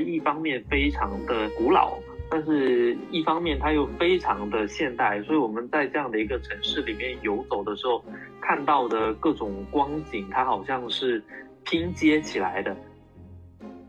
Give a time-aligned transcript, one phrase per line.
[0.00, 1.98] 一方面非常的古老，
[2.30, 8.04] 但是一方面它又非常的现代，所以我们在这样的一个城市里面游走的时候，
[8.40, 11.22] 看到的各种光景，它好像是
[11.64, 12.76] 拼接起来的。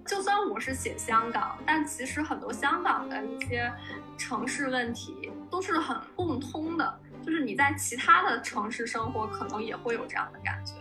[0.05, 3.71] 就算我是写香港，但其实很多香港的一些
[4.17, 10.73] 城市问题都是很共通的，就是你在其他的城市生活，可能也会有这样的感觉。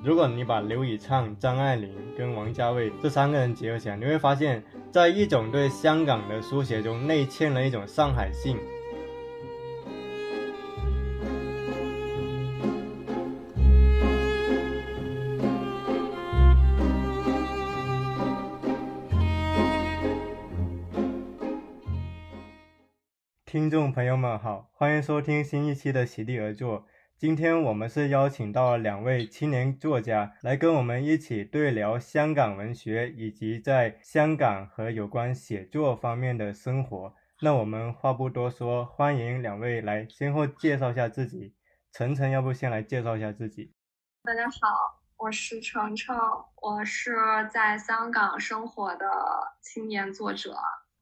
[0.00, 4.62] 如果你把刘以畅、张爱玲跟王家卫这三个人结合起来，你会发现
[4.92, 8.56] 在一种对香港的书写中内嵌了一种上海性。
[23.44, 26.86] 听众朋友们好，欢迎收听新一期的席地而坐。
[27.18, 37.12] 今天我们是邀请到了两位青年作家来跟我们一起对聊香港文学以及在香港和有关写作方面的生活。
[37.40, 41.56] 那我们话不多说，欢迎两位来先后介绍一下自己。
[41.92, 43.74] 晨晨，要不先来介绍一下自己？
[44.22, 46.16] 大家好，我是程程，
[46.62, 47.16] 我是
[47.52, 49.06] 在香港生活的
[49.60, 50.54] 青年作者。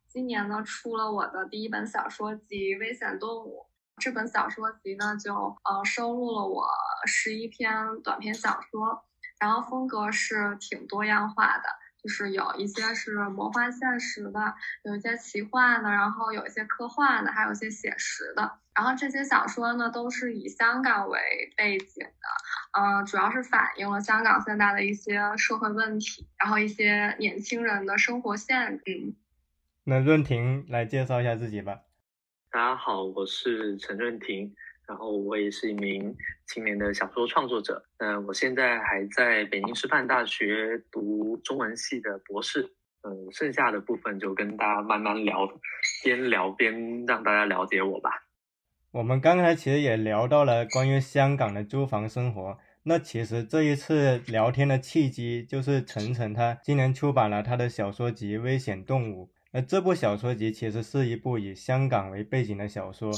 [0.08, 3.66] 今年呢，出了我的第一本小说集《危险动物》。
[3.98, 6.68] 这本小说集呢，就呃收录了我
[7.06, 9.04] 十一篇短篇小说，
[9.40, 11.64] 然后风格是挺多样化的，
[12.02, 18.58] 就是有一些是魔幻现实的，有一些奇幻的，然后有一些科幻的，还有一些写实的。
[18.74, 21.18] 然后这些小说呢，都是以香港为
[21.56, 29.16] 背景的，呃，主要是反映了香港现在的一些社会问题，然后一些年轻人的生活现嗯。
[29.84, 31.85] 那润婷来介绍一下自己吧。
[32.56, 34.50] 大家好，我是陈润婷，
[34.88, 37.84] 然后我也是一名青年的小说创作者。
[37.98, 42.62] 嗯，我现在还在北京师范大学读中文系的博士。
[43.02, 45.46] 嗯，剩下的部分就跟大家慢慢聊，
[46.02, 48.10] 边聊边让大家了解我吧。
[48.90, 52.56] 我们刚才其实也聊到了关于香港的租房生活。
[52.84, 59.26] 那其实这一次聊天的契机就是晨晨他今年出版了他的小说集《危险动物》。
[59.56, 63.10] 那这部小说集其实是一部以香港为背景的小说，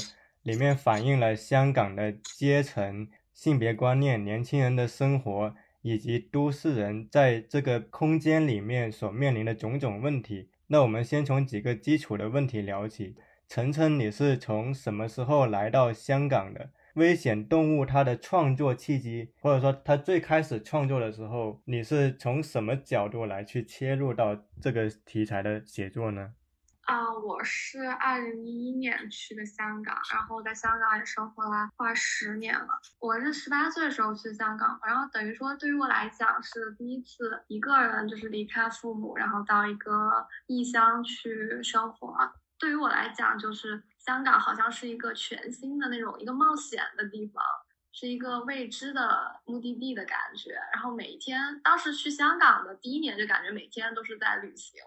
[0.43, 10.47] 里面反映了香港的阶层、性别观念、年轻人的生活，以及都市人在这个空间里面所面临的种种问题。
[10.67, 13.17] 那我们先从几个基础的问题聊起。
[13.49, 16.69] 晨晨，你是从什么时候来到香港的？
[16.95, 26.33] 危险动物它的创作契机，或者说它最开始创作的时候，你是从什么角度来去切入到这个题材的写作呢？
[26.81, 32.67] 啊，我是二零一一年去的香港，然后在香港也生活了快十年了。
[32.99, 42.15] 我是十八岁的时候去香港，然后等于说对于我来讲是第一次一个人就是离开父母，然后到一个异乡去生活。
[42.57, 47.43] 对于我来讲，就是香港好像是一个全新的那种一个冒险的地方，
[47.91, 50.53] 是一个未知的目的地的感觉。
[50.73, 54.81] 然后每天，当时去香港的第一年就感觉每天都是在旅行，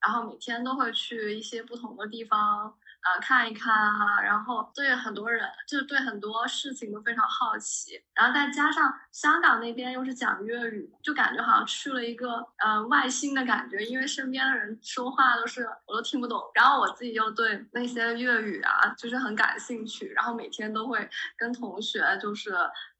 [0.00, 2.76] 然后每天都会去一些不同的地方。
[3.06, 22.50] 呃，看一看啊，然后对很多人，就是对很多事情都非常好奇，然后再加上香港那边又是讲粤语，就感觉好像去了一个呃外星的感觉，因为身边的人说话都是我都听不懂，然后我自己又对那些粤语啊就是很感兴趣，然后每天都会跟同学就是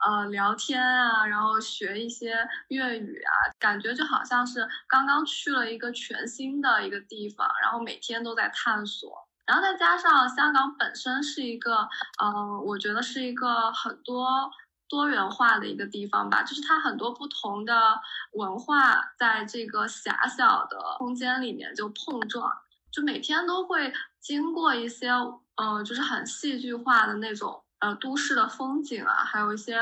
[0.05, 2.37] 呃聊天啊，然后学一些
[2.69, 9.26] 粤语啊，感觉就好像是刚刚去了一个全新的一个地方，然后每天都在探索。
[9.47, 14.51] 然后再加上香港本身是一个，呃，我觉得是一个很多
[14.89, 18.01] 多元化的一个地方吧，就是它很多不同的
[18.33, 22.51] 文化在这个狭小的空间里面就碰撞，
[22.91, 25.11] 就每天都会经过一些，
[25.57, 29.79] 呃，就是很戏剧化的那种，呃，都市的风景啊，还有一些，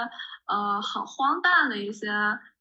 [0.46, 2.10] 呃，很荒诞的一些。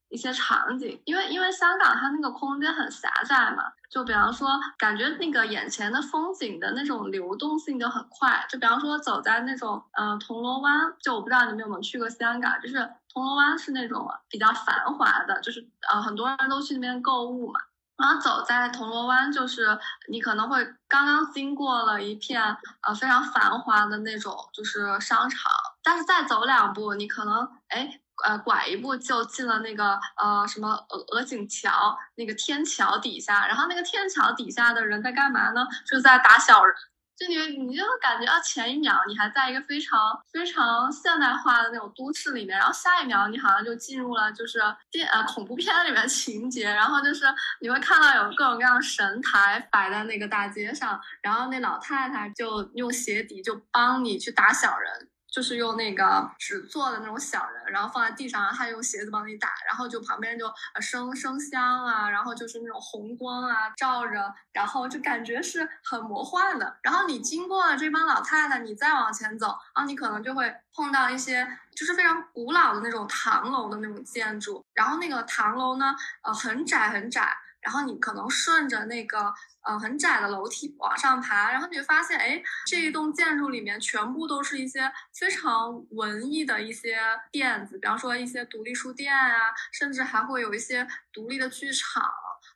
[0.09, 3.63] 一些场景，因为因为香港它那个空间很狭窄嘛，
[3.93, 17.59] 就比方说感觉那个眼前的风景的那种流动性就很快，就比方说走在那种呃铜锣湾，就我不知道你们有没有去过香港，就是铜锣湾是那种比较繁华的，就是呃很多人都去那边购物嘛，
[17.95, 19.77] 然后走在铜锣湾，就是
[20.09, 22.41] 你可能会刚刚经过了一片
[22.81, 25.51] 呃非常繁华的那种就是商场，
[25.83, 27.99] 但是再走两步，你可能哎。
[28.25, 35.65] 呃，拐一步就进了那个呃什么鹅鹅颈桥那个天桥底下，然后那个天桥底下的人在干嘛呢？
[35.85, 36.75] 就在打小人。
[37.15, 44.59] 就你你就感觉啊，前一秒你还在一个非常非常现代化的那种都市里面，然后下一秒你好像就进入了就是
[44.89, 47.25] 电呃恐怖片里面情节，然后就是
[47.61, 55.07] 你会看到有各种各样神台摆在那个大街上，然后那老太太就用鞋底就帮你去打小人。
[55.33, 60.45] 就是用那个纸做的那种小人，然后放在地上，他用鞋子帮你打，然后就旁边就
[60.75, 66.77] 呃生生香啊，然后就是那种红光啊照着，然后就感觉是很魔幻的。
[66.83, 77.35] 然后你经过了这帮老太太，你再往前走啊，你可能就会碰到一些就是非常古老的那种唐楼的那种建筑，然后那个唐楼呢，呃很窄很窄。
[77.63, 79.33] 然后你可能顺着那个
[79.63, 86.99] 呃很窄的楼梯往上爬，然后你会发现，哎，这一栋建筑里面全部都是一些非常文艺的一些
[87.31, 92.03] 店子，比方说一些独立书店啊，甚至还会有一些独立的剧场，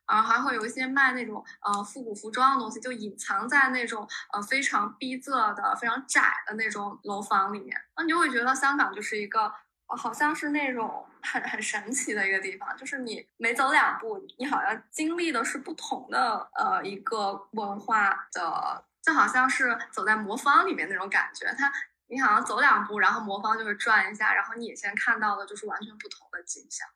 [0.05, 9.51] 啊，还会有一些卖那种呃复古服装的东西，就隐藏在那种呃非常逼仄的、非常窄的那种楼房里面，那你就会觉得香港就是一个。
[9.89, 21.45] 好像是那种很很神奇的一个地方，就是你每走两步，你好像经历的是不同的呃一个文化的，就好像是走在魔方里面那种感觉。
[21.57, 21.71] 它
[22.07, 26.87] 你好像走两步，然后魔方就会转一下，然后你眼前看到的就是完全不同的景象。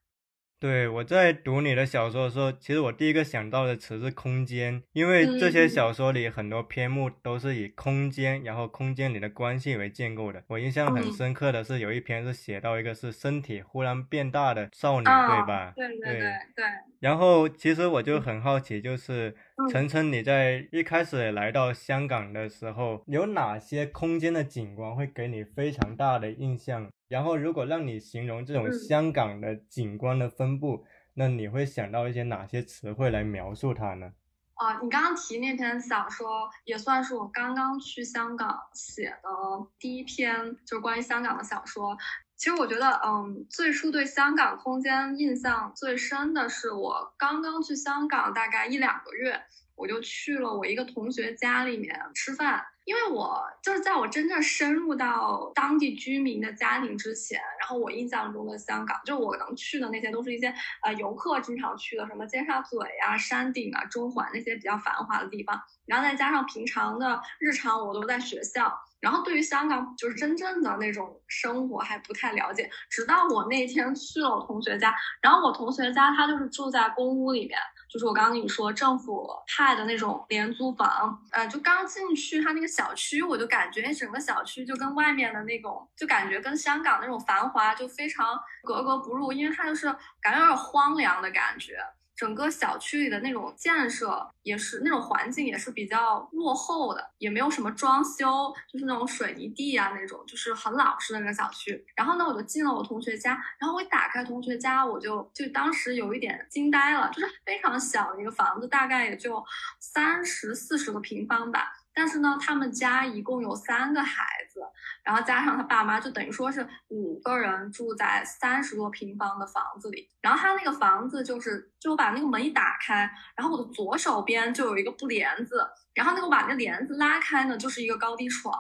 [0.61, 10.43] 对，我在读你的小说的时候，其实我第一个想到的词是空间，因为这些小说里很多篇目都是以空间，然后空间里的关系为建构的。
[10.45, 15.73] 我印象很深刻的是有一篇是写到一个是身体忽然变大的少女，对吧？
[15.75, 16.19] 对对对
[16.55, 16.65] 对。
[16.99, 19.35] 然后其实我就很好奇，就是
[19.69, 26.89] 晨晨你在一开始来到香港的时候，有哪些空间的景观会给你非常大的印象？
[27.07, 34.13] 然后，如果让你形容这种香港的景观的分布，那你会想到一些哪些词汇来描述它呢？
[34.56, 39.30] 啊，你刚刚提那篇小说，也算是我刚刚去香港写的
[39.77, 41.98] 第一篇，就是关于香港的小说。
[42.41, 49.39] 其实我觉得，嗯，最初对香港空间印象最深的是我刚刚去香港大概一两个月，
[49.75, 52.65] 我就去了我一个同学家里面吃饭。
[52.83, 60.51] 因为我就是在我真正深入到当地居民的家庭之前，然后我印象中的香港，就我能去的那些都是一些
[60.81, 65.61] 呃游客经常去的，什么尖沙咀啊、山顶啊、中环那些比较繁华的地方。
[65.85, 72.69] 然后再加上平常的日常我都在学校，然后对于香港就是真正的那种生活还不太了解。
[72.89, 77.59] 直到我那天去了我同学家，然后我同学家他就是住在公屋里面。
[77.89, 89.88] 就是我刚刚跟你说政府派的那种廉租房，呃，就刚进去他那个小区，我就感觉整个小区就跟外面的那种，就感觉跟香港那种繁华就非常格格不入，因为它就是
[90.21, 91.80] 感觉有点荒凉的感觉。
[92.15, 101.83] 整个小区里的那种建设也是那种环境也是比较落后的，也没有什么装修，就是那种水泥地啊那种，就是很老式的那个小区。
[101.95, 109.43] 然后呢，我就进了我同学家，然后我一打开同学家，我就就当时有一点惊呆了，就是非常小的一个房子，大概也就
[109.79, 111.73] 三十四十个平方吧。
[111.93, 114.61] 但是呢，他们家一共有三个孩子，
[115.03, 120.09] 然后加上他爸妈，就等于说是五个人住在三十多平方的房子里。
[120.21, 128.53] 然后他那个房子就是，就我把那个门一打开，然后我的左手边就有一个布帘子，然后那个我把那帘子拉开呢，就是一个高低床。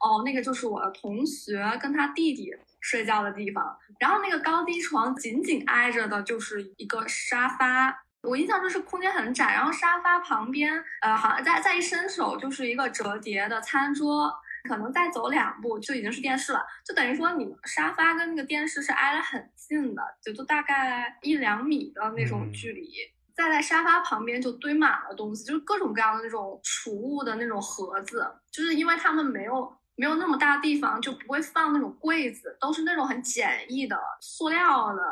[0.00, 3.76] 哦，那个就是我的同学跟他弟弟睡觉的地方。
[3.98, 8.04] 然后那个高低床紧紧挨着的就是一个沙发。
[8.22, 14.32] 我印象中是空间很窄，然后沙发旁边，呃，好像再再一伸手就是一个折叠的餐桌，
[14.68, 22.92] 可能再走两步就已经是电视了，就等于说你沙发跟那个电视是挨得很近的，就都大概一两米的那种距离。
[23.34, 35.02] 再在沙发旁边就堆满了东西，就是各种各样的那种储物的那种盒子，就是因为他们没有没有那么大地方，就不会放那种柜子，都是那种很简易的塑料的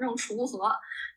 [0.00, 0.68] 那种储物盒。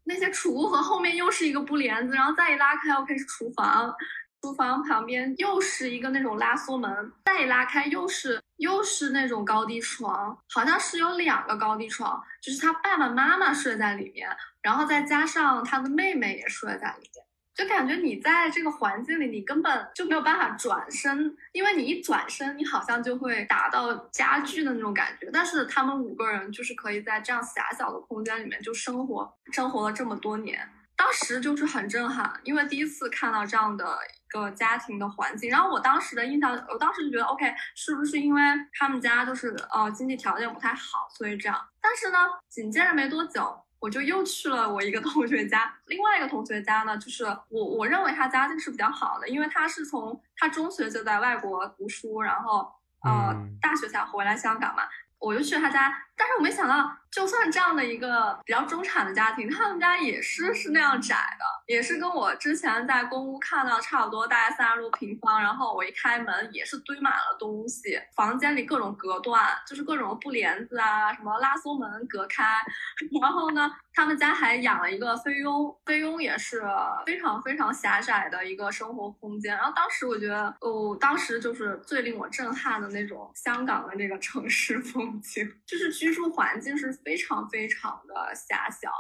[0.06, 3.94] 那些储物盒后面又是一个布帘子，然后再一拉开又开始厨房，
[4.42, 14.30] 厨房旁边又是一个那种拉缩门，再一拉开又是又是那种高低床，好像是有两个高低床，就是他爸爸妈妈睡在里面，
[14.62, 17.19] 然后再加上他的妹妹也睡在里面。
[17.60, 25.30] 就感觉你在这个环境里，你根本就没有办法转身，因为你一转身，你好像就会打到家具的那种感觉。
[25.34, 35.50] 但是他们五个人就是可以在这样狭小的空间里面就生活，生活了这么多年，当时就是很震撼，因为第一次看到这样的一个家庭的环境。
[35.50, 41.60] 然后我当时的印象，我当时就觉得，OK，是不是因为他们家就是呃经济条件不太好，所以这样？
[41.82, 43.66] 但是呢，紧接着没多久。
[43.80, 45.74] 我就又去了我一个同学家。
[45.86, 52.70] 另外一个同学家呢，就是我我认为他家境是比较好的，因为他是从他中学就在外国读书，然后
[53.04, 54.84] 呃大学才回来香港嘛。
[55.20, 65.42] 我就去他家，但是我没想到，就算这样的一个比较中产的家庭，他们家也是是那样窄的，也是跟我之前在公屋看到差不多，大概三十多平方。
[65.42, 72.44] 然后我一开门，也是堆满了东西，房间里各种隔断，就是各种布帘子啊，什么拉松门隔开。
[73.22, 73.70] 然后呢？
[73.92, 76.64] 他们家还养了一个菲佣，菲佣也是
[77.06, 79.54] 非常非常狭窄的一个生活空间。
[79.54, 88.92] 然后当时我觉得，哦，当时就是最令我震撼的那种香港的那个城市风景， 就是居住环境是非常非常的狭小。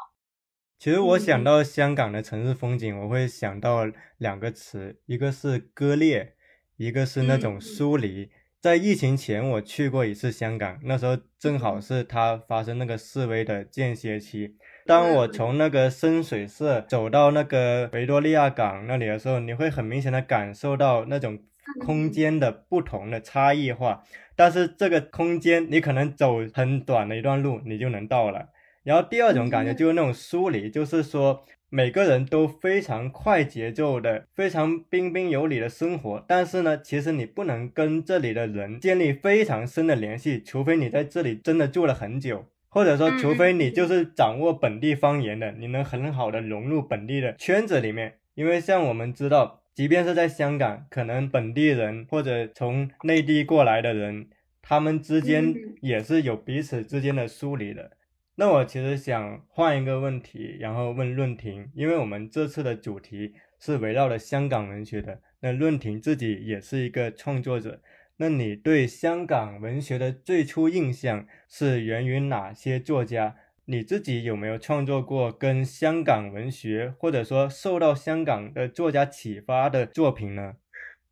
[0.80, 3.86] 其实我想到香港的城市风景，我会想到
[4.18, 6.36] 两个词，一个是割裂，
[6.78, 8.32] 一个是那种疏离。
[8.62, 14.58] 在疫情前，我去过一次香港，那时候正好是它发生那个示威的间歇期。
[14.86, 21.42] 当我从那个深水社走到那个维多利亚港那里的时候，你会很明显的感受到那种
[21.80, 24.04] 空间的不同的差异化。
[24.36, 28.50] 但是这个空间，你可能走很短的一段路，你就能到了。
[28.84, 31.44] 然后第二种感觉就是那种疏离，就是说。
[31.72, 48.16] 每个人都非常快节奏的、非常彬彬有礼的生活，但是呢，其实你不能跟这里的人建立非常深的联系，除非你在这里真的住了很久，或者说，除非你就是掌握本地方言的，你能很好的融入本地的圈子里面。
[48.34, 54.28] 因为像我们知道，即便是在香港，可能本地人或者从内地过来的人，
[54.62, 57.92] 他们之间也是有彼此之间的疏离的。
[58.36, 65.22] 那我其实想换一个问题，然后问论婷，因为我们这次的主题是围绕了香港文学的。
[65.40, 67.82] 那论婷自己也是一个创作者，
[68.18, 73.38] 那你对香港文学的最初印象是源于哪些作家？
[73.72, 80.56] 你自己有没有创作过跟香港文学，或者说受到香港的作家启发的作品呢？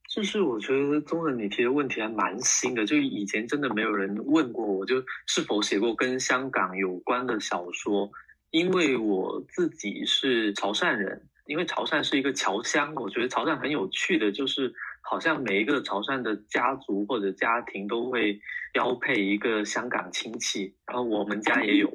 [0.10, 4.96] 就是我觉得综合你提的问题还蛮新的，就以前真的没有人问过我，就
[5.28, 8.10] 是否写过跟香港有关的小说。
[8.50, 14.74] 因为我自己是潮汕人，因为潮汕是一个侨乡，我觉得潮汕很有趣的，就是
[15.04, 18.40] 好像每一个潮汕的家族或者家庭都会
[18.74, 21.88] 标配一个香港亲戚，然后我们家也有，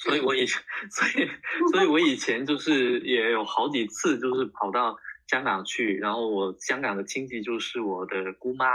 [0.00, 1.28] 所以我以前 所以
[1.72, 4.98] 所以我以前就是也有好几次就是跑到。
[5.30, 8.66] 香港去，然后我香港的亲戚就是我的姑妈，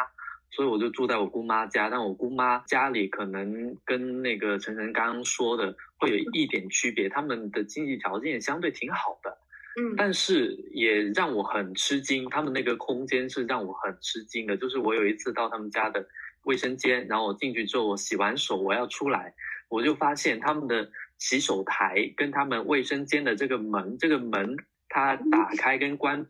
[0.51, 1.89] 所以我就住在我姑妈家。
[1.89, 9.37] 但我姑妈家里可能跟那个晨晨刚刚说的会有一点区别，他们的经济条件相对挺好的，
[9.81, 12.29] 嗯，但是也让我很吃惊。
[12.29, 16.07] 他们那个空间是让我很吃惊的，就是我有一次到他们家的
[16.45, 19.33] 卫生间，然后我进去之后，我洗完手我要出来，
[19.67, 24.55] 我就发现他们的洗手台跟他们卫生间的这个门，这个门。
[24.87, 26.29] 它打开跟关闭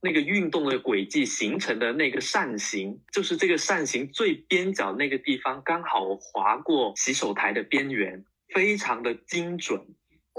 [0.00, 9.80] 那个运动的轨迹形成的那个扇形，就是这个扇形最边角那个地方刚好划过洗手台的边缘，非常的精准，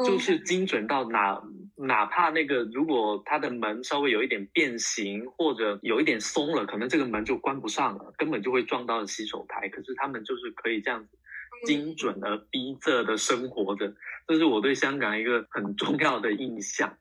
[0.06, 1.42] 就是精准到哪
[1.78, 9.70] 哪怕那个如果它的门稍微有一点变形或者有一点松了，可能这个门就关不上了，根本就会撞到洗手台。
[9.70, 11.18] 可是他们就是可以这样子
[11.66, 13.94] 精准而逼仄的生活着，
[14.28, 16.92] 这是我对香港一个很重要的印象。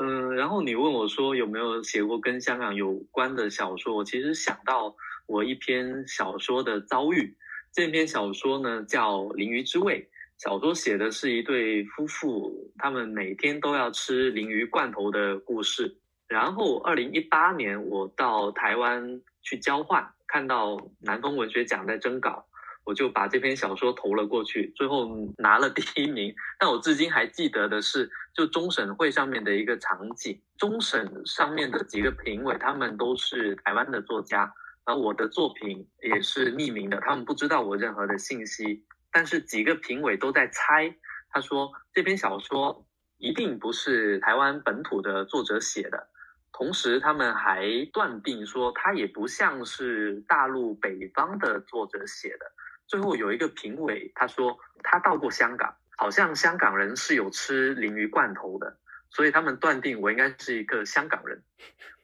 [0.00, 3.96] 嗯，然后你问我说有没有写过跟香港有关的小说？
[3.96, 4.94] 我其实想到
[5.26, 7.36] 我一篇小说的遭遇。
[7.72, 10.00] 这篇小说呢叫《鲮鱼之味》，
[10.42, 15.96] 小说写的是一对夫妇，他们每天都要吃鲮鱼罐头的故事。
[16.28, 22.46] 然后，二零一八年我到台湾去交换，看到南风文学奖在征稿。
[22.90, 26.34] 我就把这篇小说投了过去，最后拿了第一名。
[26.58, 30.42] 但我至今还记得的是，就终审会上面的一个场景。
[30.58, 34.52] 终审上面的几个评委，他们都是台湾的作家，
[34.84, 38.84] 而我的作品也是匿名的，他们不知道我任何的信息。
[39.12, 40.92] 但是几个评委都在猜，
[41.30, 42.84] 他说这篇小说
[43.18, 46.08] 一定不是台湾本土的作者写的，
[46.52, 52.50] 同时他们还断定说，他也不像是大陆北方的作者写的。
[52.90, 58.76] 最后有一个评委，他说他到过香港，好像香港人是有吃鲮鱼罐头的，
[59.10, 61.40] 所以他们断定我应该是一个香港人。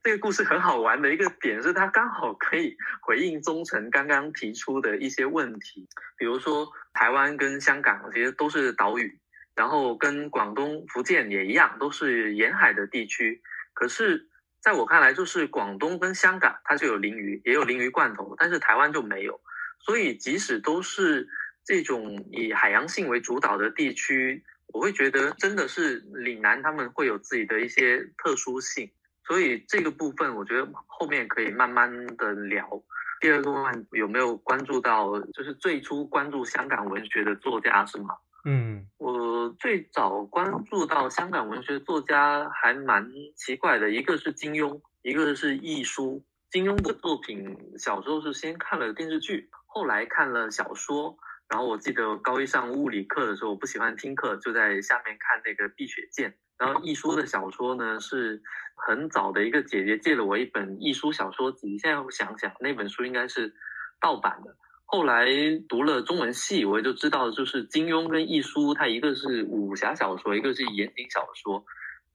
[0.04, 9.18] 这个故事很好玩的一个点是，他刚好可以回应忠诚刚刚提出的一些问题，比如说台湾跟香港其实都是岛屿，
[9.56, 13.42] 然后跟广东、福建也一样，都是沿海的地区。
[13.74, 14.28] 可是
[14.60, 19.40] 在我看来，就是广东跟香港它就有鲮鱼，也有鲮鱼罐头，但是台湾就没有。
[19.86, 21.28] 所以，即使都是
[21.64, 28.90] 这种以海洋性为主导的地区，我会觉得真的是岭南他们会有自己的一些特殊性，
[29.24, 32.68] 所以这个部分我觉得后面可以慢慢的聊。
[33.20, 38.16] 第二个问有没有关注到，就是最初关注香港文学的作家是吗？
[38.44, 46.24] 嗯，我最早关注到香港文学作家还蛮奇怪的，一个是金庸，一个是亦舒。
[46.48, 51.18] 金庸的作品小时候是先看了电视剧，后来看了小说。
[51.50, 56.30] 然后我记得高一上物理课的时候，我不喜欢听课，就在下面看那个《碧血剑》。
[56.58, 58.42] 然后亦舒的小说呢，是
[58.74, 61.76] 很早的一个姐姐借了我一本亦舒小说集。
[61.78, 63.54] 现在我想想，那本书应该是
[64.00, 64.56] 盗版的。
[64.86, 65.26] 后来
[65.68, 71.64] 读了中文系，我就知道，就是金庸跟亦舒，他一个是武侠小说，一个是言情小说。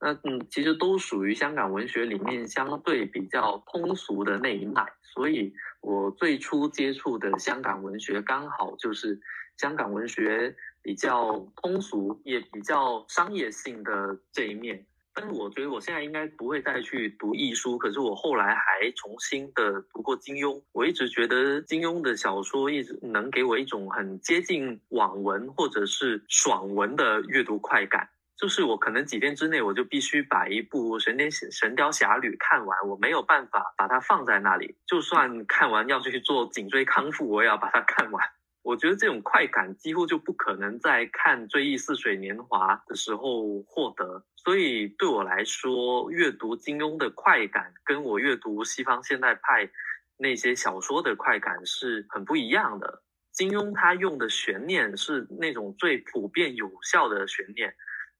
[0.01, 4.91] 那嗯，其实都属于香港文学里面相对比较通俗的那一脉。
[5.03, 9.19] 所以我最初接触的香港文学，刚好就是
[9.57, 14.85] 香港文学比较通俗，也比较商业性的这一面。
[15.13, 20.61] 但是我觉得我现在应该不会再去读易书，可是我后来还重新的读过金庸。
[20.71, 28.07] 我一直觉得金庸的小说一直能给我一种很接近网文或者是爽文的阅读快感。
[28.41, 34.75] 就是我可能几天之内我就必须把一部《神雕神雕侠侣》看完，我没有办法把它放在那里。
[34.87, 38.27] 就算看完要去做颈椎康复，我也要把它看完。
[38.63, 44.25] 我觉得这种快感几乎就不可能在看《追忆似水年华》的时候获得。
[44.37, 49.69] 所以对我来说，阅读金庸的快感跟我阅读西方现代派
[50.17, 53.03] 那些小说的快感是很不一样的。
[53.31, 57.71] 金庸他用的悬念是那种最普遍有效的悬念。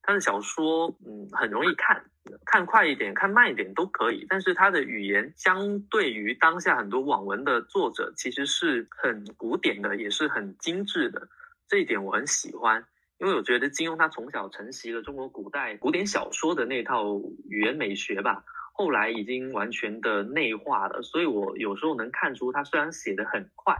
[0.02, 2.04] 他的小说，嗯，很容易看，
[2.44, 4.26] 看快一点，看慢一点都可以。
[4.28, 11.28] 但是他的语言相对于当下很多网文的作者，其实是很古典的，也是很精致的。
[11.68, 12.84] 这一点我很喜欢，
[13.18, 21.00] 因为我觉得金庸他从小承袭了中国古代古典小说的那套语言美学吧，后来已经完全的内化了。
[21.02, 23.76] 所以我有时候能看出，他虽然写的很快，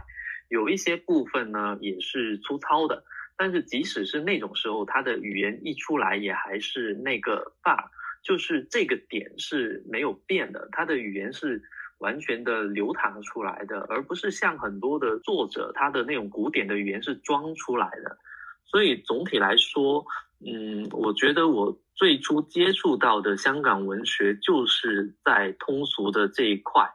[0.47, 3.03] 有一些部分呢也是粗糙的。
[3.35, 7.89] 但是即使是那种时候，他的语言一出来也还是那个范儿，
[8.23, 10.69] 就是这个点是没有变的。
[10.71, 11.61] 他的语言是
[11.97, 18.17] 完全的流淌出来的，而不是像很多的作者他的那种古典的语言是装出来的。
[18.65, 20.05] 所以总体来说，
[20.45, 26.87] 嗯，我觉得我最初接触到的香港文学就是在通俗的这一块，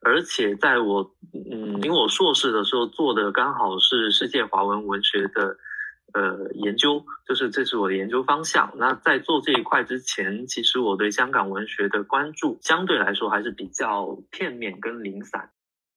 [0.00, 1.14] 而且在我
[1.50, 5.56] 嗯，因为我硕士的时候做的刚好是世界华文文学的。
[6.16, 8.72] 呃，研究就是这是我的研究方向。
[8.76, 15.50] 那在做这一块之前，其实我对香港文学的关注相对来说还是比较片面跟零散。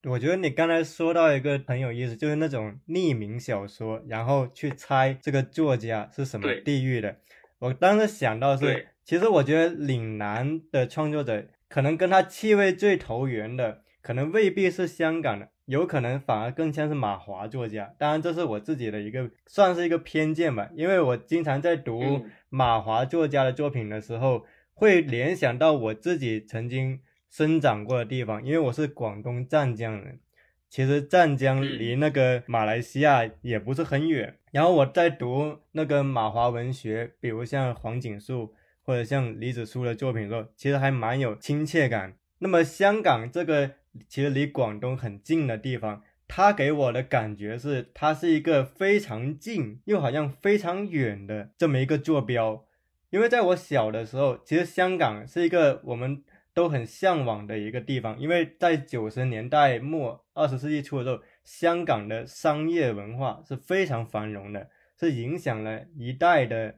[0.04, 7.16] 我觉得你刚才说到一个很有意思，就是那种匿名小说，然后去猜这个作家是什么地域的。
[7.60, 15.50] 我当时想到是，其实我觉得岭南的创作者可能跟他气味最投缘的，可能未必是香港的。
[15.70, 30.20] 有可能反而更像是马华作家，当然这是我自己的一个算是一个偏见吧，因为我经常在读马华作家的作品的时候，会联想到我自己曾经生长过的地方，因为我是广东湛江人，
[30.68, 34.38] 其实湛江离那个马来西亚也不是很远。
[34.52, 42.16] 然后我在读那个马华文学，比如像黄锦树或者像李子书的作品的时候，其实还蛮有亲切感。
[42.40, 43.78] 那么香港这个。
[44.08, 52.66] 其实离广东很近的地方，它给我的感觉是，它是一个非常近又好像非常远的这么一个坐标。
[53.10, 56.24] 因为在我小的时候，其实香港是一个我们
[56.54, 58.20] 都很向往的一个地方。
[58.20, 66.76] 因为在九十年代末、二十世纪初的时候，香港的商业文化是非常繁荣的，是影响了一代的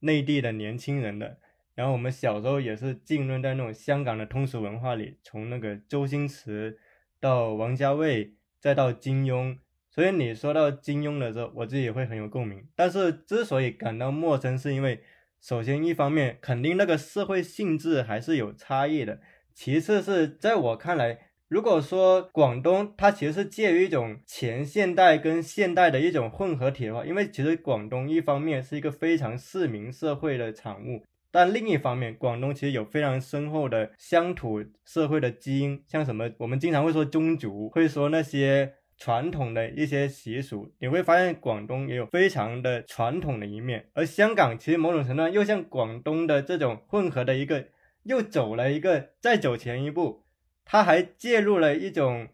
[0.00, 1.38] 内地的年轻人的。
[1.80, 6.78] 然后我们小时候也是浸润在那种香港的通俗文化里，从那个周星驰
[7.18, 9.56] 到王家卫，再到金庸。
[9.88, 12.62] 所以你说到金庸的时候，我自己也会很有共鸣。
[12.76, 15.00] 但是之所以感到陌生，是因为
[15.40, 19.18] 首先一方面肯定那个社会性质还是有差异的，
[19.54, 31.02] 其次是在我看来，如果说广东它其实是介于一种前现代跟现代的一种混合体的话，因为其实广东一方面是一个非常市民社会的产物。
[31.32, 40.72] 但另一方面，广东其实有非常深厚的乡土社会的基因，像什么，我们经常会说宗族，会说那些传统的一些习俗。
[40.80, 47.68] 你会发现，广东也有非常的传统的一面，而香港其实某种程度上又像广东的这种混合的一个，
[48.02, 50.24] 又走了一个再走前一步，
[50.64, 52.26] 它还介入了一种，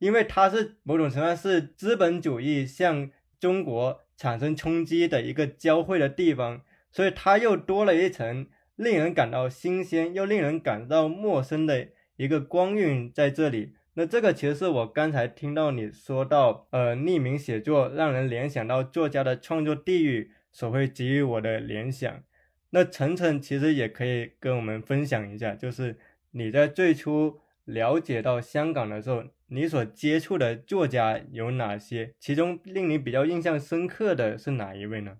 [0.00, 6.62] 因为它是某种程度上是资本主义向中国产生冲击的一个交汇的地方。
[6.90, 13.74] 所以它又多了一层令人感到新鲜又令人感到陌生的一个光晕在这里。
[13.94, 22.22] 那这个其实是我刚才听到你说到，呃，匿名写作让人联想到作家的创作地域所会给予我的联想。
[22.70, 25.98] 那晨晨其实也可以跟我们分享一下，就是
[26.30, 32.14] 你在最初了解到香港的时候，你所接触的作家有哪些？
[32.20, 35.18] 其中令你比较印象深刻的是哪一位呢？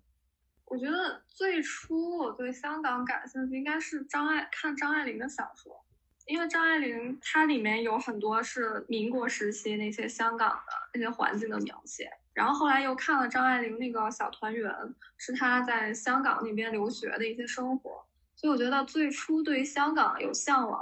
[0.71, 5.85] 我觉得最初我对香港感兴趣，应该是张爱看张爱玲的小说。
[6.27, 14.71] 因为张爱玲她里面有很多是民国时期那些香港的那些环境的描写，然后后来又看了张爱玲那个《小团圆》，
[15.19, 18.07] 是她在香港那边留学的一些生活，
[18.37, 20.81] 所以我觉得最初对香港有向往。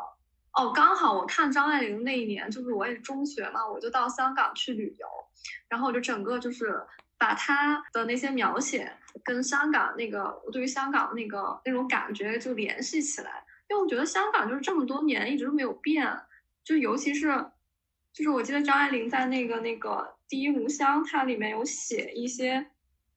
[0.53, 5.07] 哦，刚好我看张爱玲那一年，就是我也中学嘛，我就到香港去旅游，
[5.71, 6.79] 然后我就整个就是
[7.19, 8.91] 把他的那些描写
[9.25, 13.45] 跟香港那个我对于香港那个那种感觉就联系起来。
[13.69, 16.11] 因为我觉得香港就是这么多年一直都没有变，
[16.65, 17.27] 就尤其是，
[18.15, 19.91] 就是我记得张爱玲在那个那个
[20.27, 22.67] 《第一炉香》，它里面有写一些，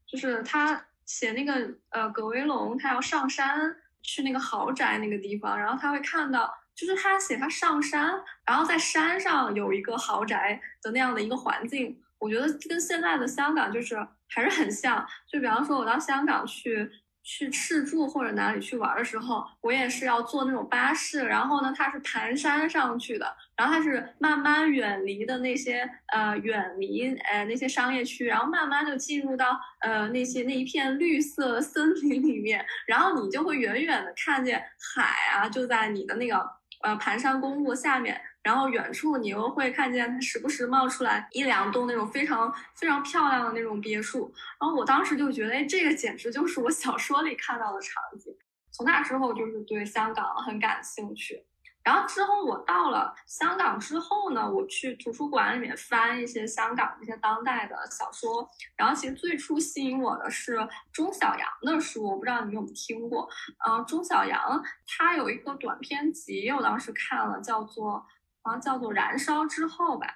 [0.05, 13.97] 就是他写那个呃葛威龙他要上山去那个豪宅那个地方，然后他会看到，就是他写他上山，然后在山上有一个豪宅的那样的一个环境，我觉得跟现在的香港就是
[14.29, 15.05] 还是很像。
[15.29, 16.89] 就比方说，我到香港去。
[17.23, 34.59] 去赤柱或者哪里去玩的时候，我也是要坐那种巴士，然后呢，它是盘山上去的，然后它是慢慢远离的那些呃远离呃那些商业区，然后慢慢就进入到呃那些那一片绿色森林里面，然后你就会远远的看见
[34.95, 36.43] 海啊，就在你的那个
[36.81, 38.19] 呃盘山公路下面。
[38.43, 48.33] 然后远处你又会看见它时不时冒出来一两栋那种非常非常漂亮的那种别墅，然后我当时就觉得，哎，这个简直就是我小说里看到的场景。
[48.71, 51.45] 从那之后就是对香港很感兴趣。
[51.83, 58.47] 然后之后我到了香港之后呢，我去图书馆里面翻一些香港一些当代的小说。
[58.75, 60.57] 然后其实最初吸引我的是
[60.91, 63.29] 钟晓阳的书，我不知道你有没有听过。
[63.67, 68.03] 嗯，钟晓阳他有一个短篇集，我当时看了，叫做。
[68.43, 70.07] 好像叫做《燃烧之后》吧，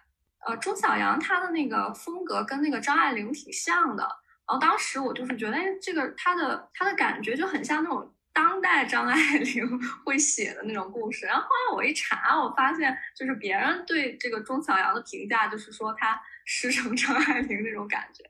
[0.45, 4.03] 呃，钟晓阳他的那个风格跟那个张爱玲挺像的，
[4.47, 9.67] 然后当时我就是觉得，哎，这个他的他的感觉就很像那种当代张爱玲
[10.05, 11.25] 会写的那种故事。
[11.25, 18.23] 然后后来我一查，我发现就是别人对这个钟晓阳的评价，就是说他师承张爱玲那种感觉。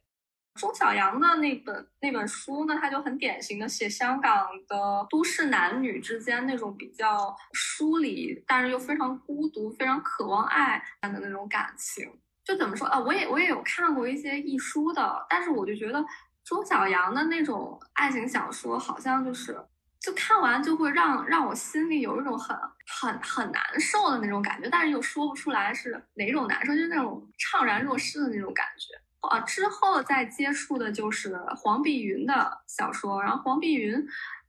[0.55, 12.09] 钟晓阳的那本那本书呢，他就很典型的写香港的都市男女之间那种比较疏离，但是又非常孤独、非常渴望爱的那种感情。
[12.45, 12.97] 就怎么说啊？
[12.97, 16.03] 我也我也有看过一些译书的，但是我就觉得
[16.45, 19.59] 钟晓阳的那种爱情小说，好像就是
[19.99, 28.95] 就看完就会让让我心里有一种很很很难受的那种感觉，但是又说不出来是哪种难受，就是那种怅然若失的那种感觉。
[29.27, 34.05] 啊，之后再接触的就是黄碧云的小说，然后黄碧云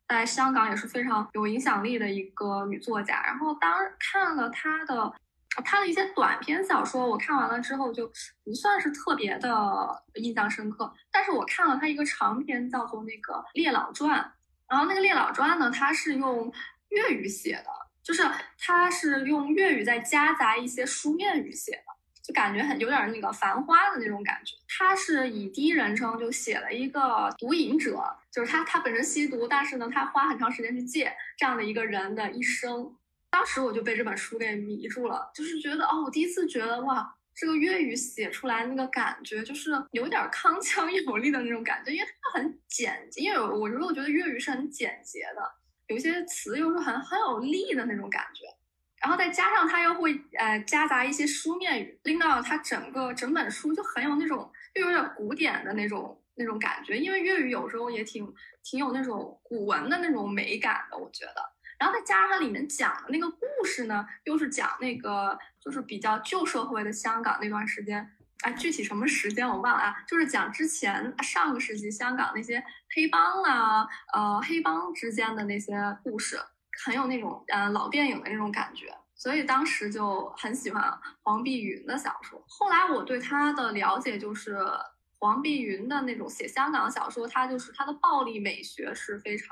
[0.09, 3.23] 在香港也是非常有影响力的一个女作家。
[3.25, 5.13] 然后当看了她的
[5.65, 8.11] 她的一些短篇小说，我看完了之后就
[8.45, 10.93] 不算是特别的印象深刻。
[11.11, 14.21] 但是我看了她一个长篇，叫做那个《列老传》，
[14.69, 16.53] 然后那个《列老传》呢，它是用
[16.91, 17.71] 粤语写的，
[18.03, 18.23] 就是
[18.59, 21.96] 它是用粤语再夹杂一些书面语写的。
[22.27, 24.57] 就感觉很有点那个繁花的那种感觉。
[24.67, 32.97] 他是以第一人称就写了一个毒瘾者，就是他他本身吸毒，但是呢他花很长时间去戒这样的一个人的一生。
[33.31, 43.21] 当时我就被这本书给迷住了，就是觉得哦，我第一次觉得哇，这个粤语写出来那个感觉就是有点铿锵有力的那种感觉，因为它很简洁。
[43.21, 45.43] 因为我如果觉得粤语是很简洁的，
[45.89, 48.47] 有些词又是很很有力的那种感觉。
[49.01, 58.27] 然后再加上它又会呃夹杂一些书面语，令到它整个整本书就很有那种又有点古典的那种那种感觉，因为粤语有时候也挺
[58.63, 61.35] 挺有那种古文的那种美感的，我觉得。
[61.79, 76.41] 然后再加上它里面讲的那个故事呢，又是讲那个就是比较旧社会的香港那段时间，哎，具体什么时间我忘了啊，就是讲之前上个世纪香港那些黑帮啊，呃，黑帮之间的那些故事。
[76.85, 80.83] 很有那种呃老电影的那种感觉，所以当时就很喜欢
[81.23, 82.43] 黄碧云的小说。
[82.47, 84.59] 后来我对她的了解就是
[85.19, 89.49] 黄碧云的那种写香港小说，她就是她的暴力美学是非常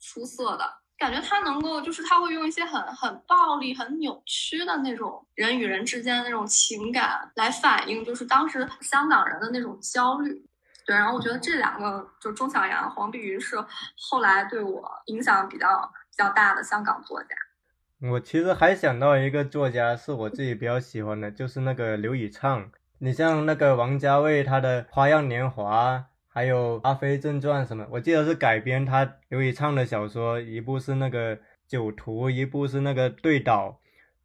[0.00, 0.64] 出色的，
[0.96, 10.44] 感觉她能够就是她会用一些很很暴力、很扭曲的那种人与人之间的那种情感来反映，就是当时香港人的那种焦虑。
[10.84, 13.56] 对，然后我觉得这两个就钟晓阳、黄碧云是
[13.96, 17.28] 后来对我影响比较比较大的香港作家。
[18.10, 22.70] 我其实还想到一个作家是我自己比较喜欢的，就是那个刘以畅。
[22.98, 25.96] 你像那个王家卫他的《花样年华》，
[26.28, 33.80] 还有《阿飞正传》什么，我记得是改编他刘以畅的小说，一部是那个《酒徒》，一部是那个《对倒》，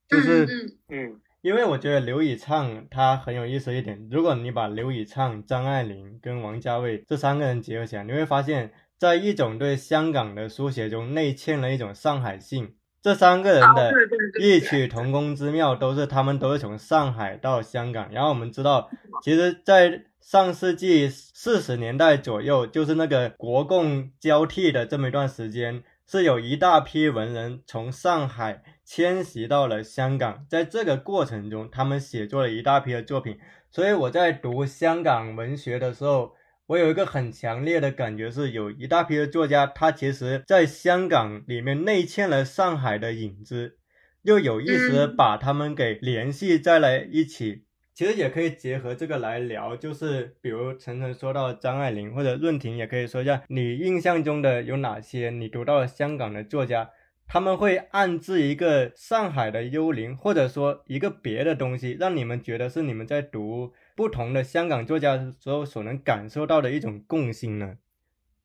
[0.10, 1.22] 就是嗯。
[1.42, 12.74] 因为我觉得刘以畅他很有意思一点，如果你把刘以畅、张爱玲跟王家卫这三个人结合起来，你会发现在一种对香港的书写中内嵌了一种上海性。
[13.02, 13.94] 这三个人的
[14.42, 18.10] 异曲同工之妙，都是他们都是从上海到香港。
[18.12, 18.90] 然后我们知道，
[19.24, 25.84] 其实，在上世纪四十年代左右，就是那个国共交替的这么一段时间。
[26.10, 33.38] 是有一大批文人从上海迁徙到了香港，在这个过程中，他们写作了一大批的作品。
[33.70, 36.34] 所以我在读香港文学的时候，
[36.68, 43.78] 我有一个很强烈的感觉，是有一大批的作家，他其实在香港里面内嵌了上海的影子，
[44.24, 47.64] 又有意识的把他们给联系在了一起。
[47.94, 56.90] 其实也可以结合这个来聊，就是比如晨晨说到张爱玲或者润婷，也可以说一下你印象中的有哪些你读到香港的作家，
[57.28, 67.78] 他们会暗自一个上海的幽灵，或者说一个别的东西，让你们觉得是你们在读不同的香港作家所所能感受到的一种共性呢？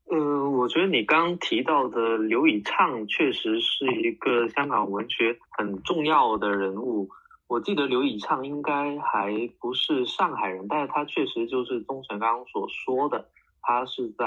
[0.07, 7.11] 呃，我觉得你刚提到的刘以畅确实是一个香港文学很重要的人物。
[7.49, 13.29] 我记得刘以畅应该还不是上海人，但是他确实就是钟成刚所说的，
[13.61, 14.25] 他是在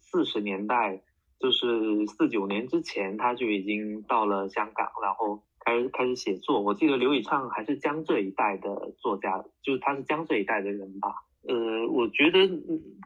[0.00, 1.00] 四十年代，
[1.38, 6.62] 就是四九年之前，他就已经到了香港，然后开开始写作。
[6.62, 11.08] 我记得刘以畅还是江浙一带的作家，就是他是江浙一带的人吧。
[11.48, 12.46] 呃，我觉得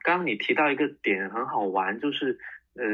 [0.05, 2.39] 刚刚你提到一个点很好玩，就是。
[2.77, 2.85] 呃，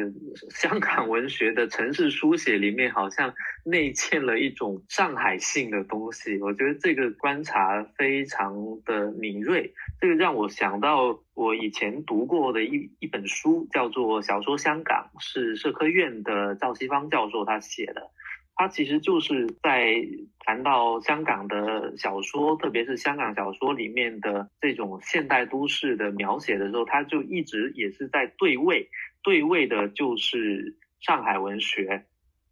[0.48, 9.74] 香港文学的城市书写里面好像内嵌了一种上海性的东西，我觉得这个观察非常的敏锐。
[10.00, 18.11] 这个让我想到我以前读过的一一本书，叫做《小说香港》，是社科院的赵西方教授他写的。
[18.59, 19.95] 他其实就是在
[20.40, 28.88] 谈到香港的小说，特别是香港小说里面的这种现代都市的描写的时候，他就一直也是在对位。
[29.23, 32.07] 对位的就是上海文学，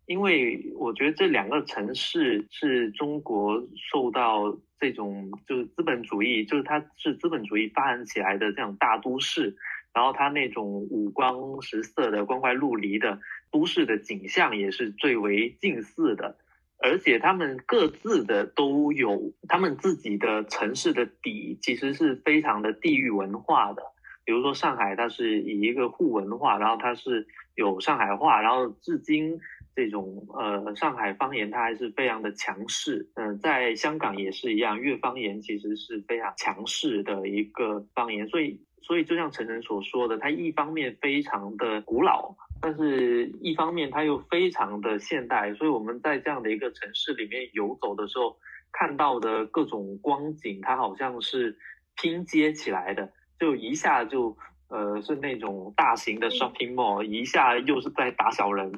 [0.06, 9.56] 因为我觉得这两个城市是中国受到这种就是资本主义，就是它是资本主义发展起来的这种大都市，
[9.94, 13.18] 然后它那种五光十色的光怪陆离的
[13.54, 16.36] 都市的景象也是最为近似的，
[16.82, 23.80] 而且他们各自的都有他们自己的城市的底，其实是非常的地域文化的。
[24.24, 29.38] 比如说上海，它是以一个沪文化，然后它是有上海话，然后至今
[29.76, 33.08] 这种呃上海方言它还是非常的强势。
[33.14, 38.26] 嗯，在香港也是一样，粤方言其实是非常强势的一个方言。
[38.26, 45.52] 所以，所以就像陈晨所说的，它一方面非常的古老，但是一方面它又非常的现代。
[45.52, 48.38] 所以我们在这样的一个城市里面游走的时候，
[48.72, 51.58] 看到的各种光景，它好像是
[51.94, 53.12] 拼接起来的。
[53.38, 54.34] 就一下就
[54.68, 58.72] 呃是那种大型的 shopping mall，一下又是在打小人，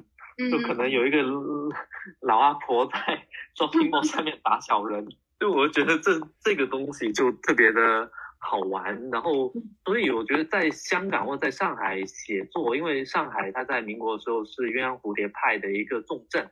[0.51, 1.23] 就可能有一个
[2.21, 2.99] 老阿婆在
[3.55, 5.07] shopping mall 下面打小人，
[5.39, 9.11] 就我觉得这这个东西就特别的好玩。
[9.11, 9.53] 然后
[9.85, 16.49] 所以我觉得在香港或在上海写作，因为上海它在民国的时候是鸳鸯蝴蝶派的一个重镇，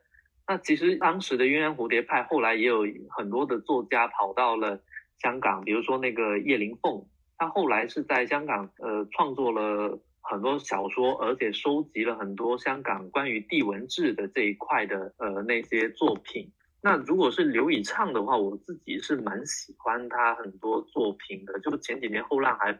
[0.46, 4.80] 那其实当时的鸳鸯蝴蝶派后来也有很多的作家跑到了
[5.18, 7.04] 香港，比如说那个叶灵凤。
[7.36, 16.48] 他后来是在香港，呃，创作了很多小说，而且收集了很多香港关于地文志的这一块的，呃，那些作品。
[16.84, 21.58] 那如果是刘以畅的话，我自己是蛮喜欢他很多作品的。
[21.60, 22.78] 就是前几年后浪还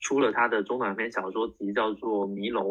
[0.00, 2.62] 出了他的中短篇小说集，叫做《迷楼》，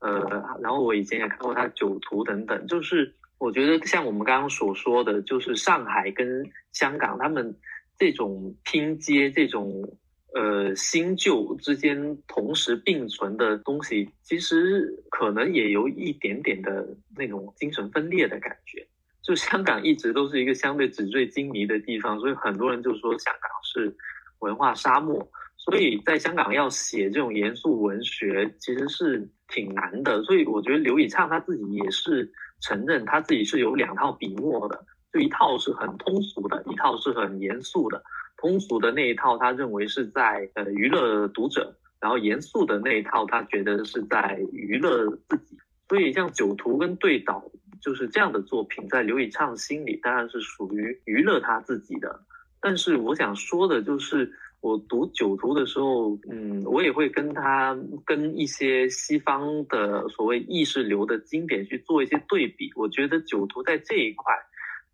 [0.00, 2.66] 呃，然后我以前也看过他《酒徒》等等。
[2.66, 7.56] 就是我觉得像我们刚刚所说的，就是上海跟香港他们
[7.96, 9.96] 这种拼接，这种。
[10.34, 18.86] 呃，新旧之间同时并存的东西，其实可能也有一点点的那种精神分裂的感觉。
[19.28, 23.94] 就香港一直都是一个相对纸醉金迷的地方，所以很多人就说香港是
[24.38, 25.30] 文化沙漠。
[25.58, 30.22] 所以在香港要写这种严肃文学，其实是挺难的。
[30.22, 38.02] 所以我觉得刘以畅他自己也是承认，他自己是有两套笔墨的，就一套是很通俗的，一套是很严肃的。
[38.38, 45.58] 通俗的那一套，他认为是在呃娱乐读者，然后严肃的那一套他觉得是在娱乐自己。
[45.86, 47.44] 所以像《酒徒》跟《对倒》
[47.80, 52.20] 就是这样的作品，在刘以畅心里当然是属于娱乐他自己的。
[52.60, 62.70] 但是我想说的就是，我读《酒徒》的时候，嗯，我也会跟他跟一些西方的所谓意识流的经典去做一些对比。
[62.74, 64.34] 我觉得《酒徒》在这一块，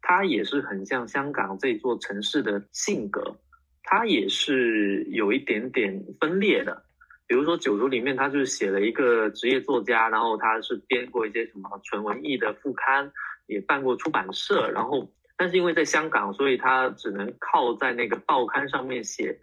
[0.02, 3.36] 它也是很像香港这座城市的性格，
[3.82, 6.84] 它也是有一点点分裂的。
[7.26, 13.10] 比如说《九族》里面，他就是写了一个职业作家，然后他是编过一些什么纯文艺的副刊，
[13.46, 19.38] 也办过出版社，然后但是因为在香港，所以他只能靠在那个报刊上面写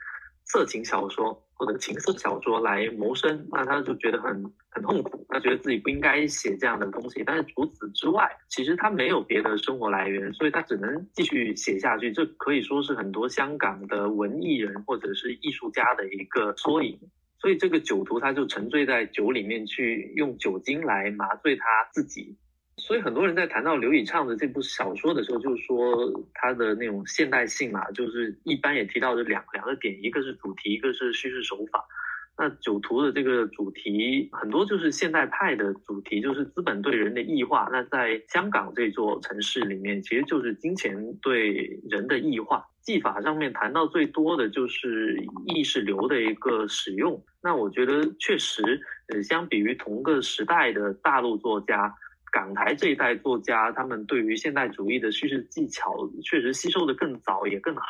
[0.45, 4.31] 色情小说或者情色小说来谋生，那他就觉得很
[4.69, 7.23] 很痛苦，他觉得自己不应该写这样的东西。
[7.25, 12.11] 但是除此之外，其实他没有别的生活来源，所以他只能继续写下去。
[12.11, 16.99] 这可以说是很多香港的文艺人或者是艺术家的一个缩影。
[17.41, 22.37] 所以这个酒徒他就沉醉在酒里面，去用酒精来麻醉他自己。
[22.77, 31.83] 所以很多人在谈到刘以畅的这部小说的时候，就是说他的那种现代性嘛，就是一般也提到的两两个点，一个是主题，一个是叙事手法。
[32.37, 37.67] 那酒徒的这个主题很多就是现代派的主题，就是资本对人的异化。
[37.71, 42.65] 那在香港这座城市里面，其实就是金钱对人的异化。
[42.81, 47.23] 技法上面谈到最多的就是意识流的一个使用。
[47.41, 51.93] 那我觉得确实，呃，相比于同个时代的大陆作家，
[52.31, 57.83] 港台这一代作家，他们对于现代主义的叙事技巧确实吸收的更早也更好。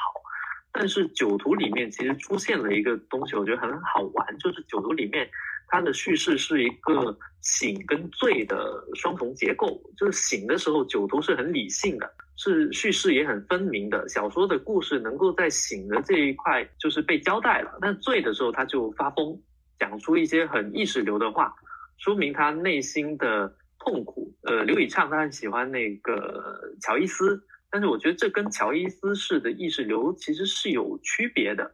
[0.74, 5.30] 但是《酒徒》里面其实出现了一个东西，我觉得很好玩，就是《酒徒》里面
[5.68, 9.82] 它的叙事是一个醒跟醉的双重结构。
[9.98, 12.10] 就是醒的时候，酒徒是很理性的，
[12.44, 14.10] 是叙事也很分明的。
[14.10, 19.40] 小说的故事能够在醒的这一块就是被交代了，但醉的时候他就发疯，
[19.78, 21.54] 讲出一些很意识流的话，
[22.00, 24.34] 说明他内心的痛苦。
[24.42, 27.40] 呃，刘以畅他很喜欢那个乔伊斯。
[27.70, 31.72] 但是我觉得这跟乔伊斯式的意识流其实是有区别的，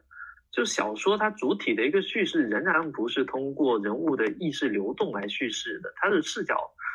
[0.52, 6.54] 就小说它主体的一个叙事仍然不是通过人物的意识流动来叙事的，它的视角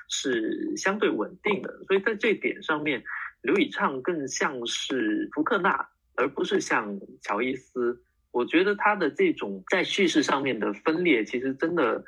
[0.10, 3.04] 是相对稳定的，所以在这点上面，
[3.44, 8.04] 刘以畅更像是福克纳，而不是像乔伊斯。
[8.32, 12.04] 我觉得他的这种在叙事上面的分裂，其实真的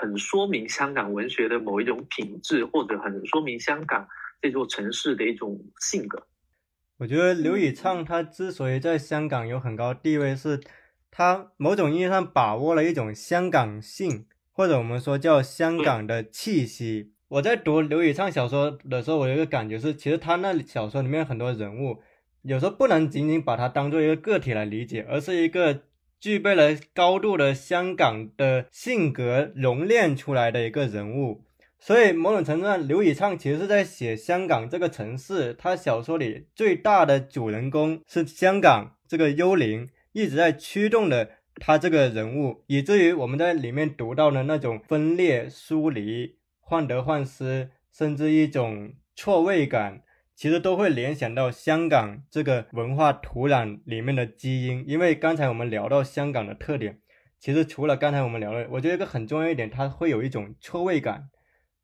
[0.00, 4.08] 很说明香港文学的某一种品质，或者很说明香港。
[4.42, 6.26] 这座城市的一种性格，
[6.96, 10.58] 我觉得刘以畅他之所以在香港有很高地位，是
[11.10, 17.12] 他某种意义上把握了一种香港性，或者我们说叫香港的气息。
[17.30, 22.00] 我在读刘以畅小说的时候，我有一个感觉是，其实他那小说里面很多人物，
[22.42, 25.82] 有时候不能仅仅把它当做一个个体来理解，而是一个
[26.18, 31.44] 具备了高度的香港的性格熔炼出来的一个人物。
[31.78, 35.54] 所以某种程度上，刘以畅其实是在写香港这个城市。
[35.54, 46.34] 他小说里最大的主人公是香港这个幽灵，一直在驱动的他这个人物，以至于我们在里面读到的那种分裂、疏离、
[46.70, 50.04] 患得患失，甚至一种错位感，
[50.36, 54.84] 其实都会联想到香港这个文化土壤里面的基因。
[54.86, 57.00] 因为刚才我们聊到香港的特点，
[57.40, 61.28] 其实除了刚才我们聊的，我觉得一个很重要一点，它会有一种错位感。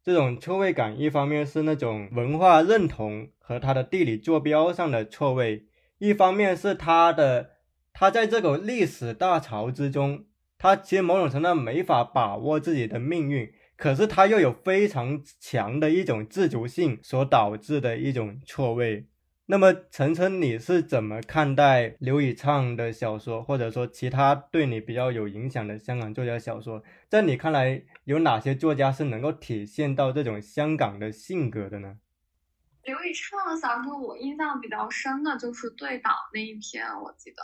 [0.05, 5.65] 这种错位感，一方面是那种文化认同和它的地理坐标上的错位，
[5.99, 7.51] 一方面是它的
[7.93, 19.07] 它在这个历史大潮之中，它其实某种程度上没法把握自己的命运，可是它又有非常强的一种自主性所导致的一种错位。
[19.49, 26.83] 那么，晨晨，你是怎么看待刘以畅的小说，或者说其他对你比较有影响的香港作家小说？
[27.09, 31.99] 在你看来，有哪些作家是能够体现到这种香港的性格的呢？
[32.83, 37.37] 刘以畅的小说，我印象比较深的就是《对倒》那一篇，我记得。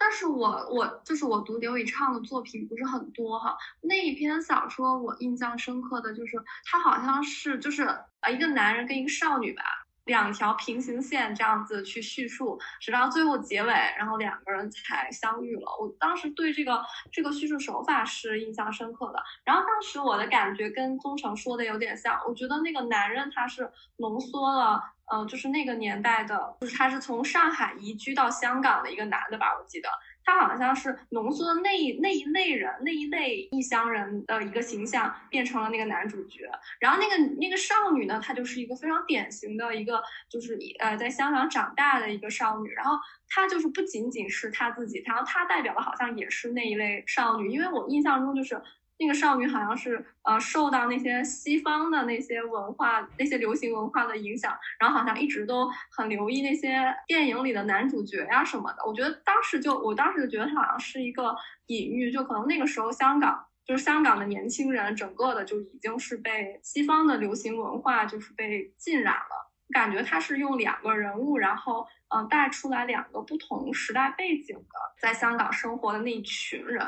[0.00, 7.82] 但是我我就是我读刘以畅的作品不是很多哈，那一篇小说我印象深刻的就是他好像是就是
[8.20, 9.62] 呃一个男人跟一个少女吧。
[10.06, 15.62] 两条平行线这样子去叙述，直到最后结尾，然后两个人才相遇了。
[15.78, 19.22] 我当时对这个这个叙述手法是印象深刻的。
[19.44, 24.82] 然后当时我的感觉跟宗成说的有点像，我觉得那个男人他是浓缩了，
[25.12, 29.88] 嗯，就是那个年代的，就是他是从上海移居到香港的一个男的吧，我记得。
[30.22, 36.48] 他好像是浓缩那一那一类人那一类异乡人的一个形象变成了那个男主角，
[36.78, 42.96] 然后那个那个少女呢，她就是一个非常典型的一个就是呃在香港长大的一个少女，然后
[43.28, 48.62] 她就是不仅仅是她自己，然后她代表的好像也是那一类少女，因为我印象中就是。
[49.00, 58.84] 那个少女好像是呃受到那些西方的那些文化、那些流行文化的影响，然后好像一直都很留意那些电影里的男主角呀什么的。
[58.86, 61.34] 我觉得当时就，我当时就觉得她好像是一个
[61.68, 69.50] 隐喻，就可能那个时候香港就是香港的年轻人，整个的就已经是被西方的流行文化就是被浸染了。
[69.72, 74.64] 感觉他是用两个人物，然后嗯带出来两个不同时代背景的
[75.00, 76.86] 在香港生活的那一群人。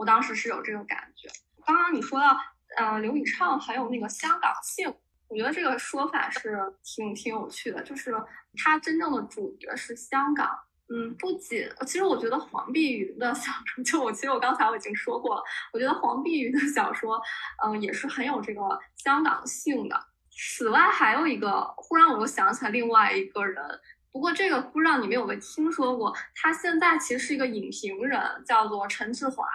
[0.00, 1.28] 我当时是有这个感觉。
[1.66, 2.34] 刚刚你说到，
[2.78, 4.88] 呃，刘以畅很有那个香港性，
[5.28, 7.82] 我觉得这个说法是挺挺有趣的。
[7.82, 8.14] 就是
[8.56, 15.42] 他真正的主角是香港，嗯，不仅，其实我觉得黄碧云的小说，就我其实我刚才我已经说过了，
[15.74, 17.20] 我觉得黄碧云的小说，
[17.62, 18.62] 嗯，也是很有这个
[18.96, 19.94] 香港性的。
[20.30, 23.62] 此外，还有一个，忽然我又想起来另外一个人，
[24.10, 29.46] 不过这个不知道你们有没有听说过，他现在其实是一个影评人，叫做陈志华。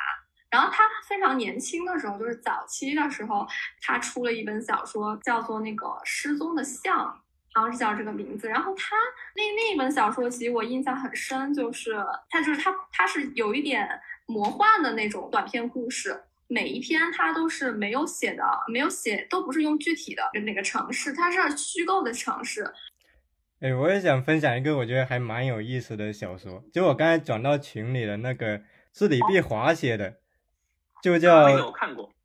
[0.51, 3.45] 然后他非常年轻的时候，就是早期的时候，
[3.81, 6.99] 他出了一本小说，叫做《那个失踪的象》，
[7.53, 8.47] 好像是叫这个名字。
[8.47, 8.95] 然后他
[9.35, 11.95] 那那一本小说，其实我印象很深，就是
[12.29, 13.89] 他就是他他是有一点
[14.27, 22.71] 魔幻的那种短篇故事，每一篇他都是没有写的，没有写，都不是用具体的那个城市，它是虚构的城市。
[23.59, 28.61] 哎，我也想分享一个我觉得还蛮有意思的小说，就我刚才转到群里的那个，
[28.93, 30.19] 是李碧华写的。
[31.06, 31.72] 就叫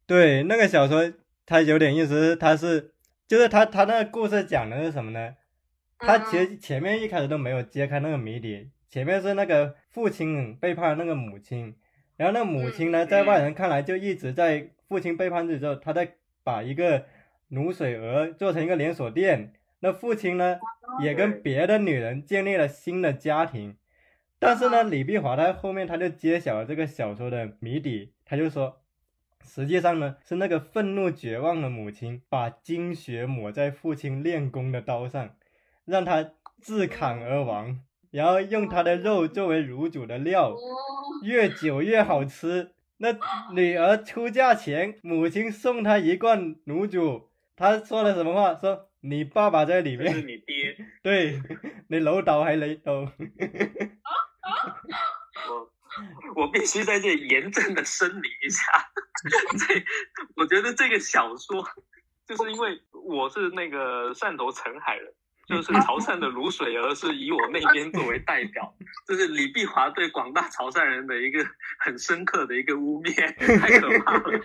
[0.07, 1.13] 对那个小说，
[1.45, 2.35] 它有点意思。
[2.35, 2.95] 它是
[3.29, 5.35] 就是它它那个故事讲的是什么呢？
[5.99, 8.71] 它其实前面一开始都没有揭开那个谜底。
[8.89, 11.77] 前面是那个父亲背叛那个母亲，
[12.17, 17.05] 然后那母亲呢，在外人看来就一直在父亲背叛之后，他在把一个
[17.51, 19.53] 卤水鹅做成一个连锁店。
[19.81, 20.59] 那父亲呢，
[21.03, 23.77] 也跟别的女人建立了新的家庭。
[24.39, 28.15] 但是呢，李碧华他后面他就揭晓了这个小说的谜底。
[28.31, 28.81] 他就说，
[29.45, 35.35] 实际上呢，是那个愤怒绝望的母亲把精血抹在父亲练功的刀上，
[35.85, 37.81] 让他自砍而亡，
[38.13, 40.55] 然后用他的肉作为卤煮的料，
[41.25, 42.71] 越 久越好吃。
[42.99, 43.19] 那
[43.53, 48.55] 女儿出嫁前，母亲送她一罐卤煮，他说了什么话？
[48.55, 51.43] 说你爸爸在里面，是你爹，对
[51.91, 53.09] 你老豆还你豆。
[55.51, 55.73] 我
[56.53, 58.63] 必须在这严正的声明一下，
[59.59, 59.85] 这
[60.37, 61.65] 我觉得这个小说，
[62.27, 65.13] 就是因为我是那个汕头澄海人，
[65.47, 68.75] 就是潮 汕的卤水鹅是以我那边作为代表，
[69.07, 71.45] 就是李碧华对广大潮汕人的一个
[71.81, 73.15] 很深刻的一个污蔑，
[73.61, 74.41] 太可怕了。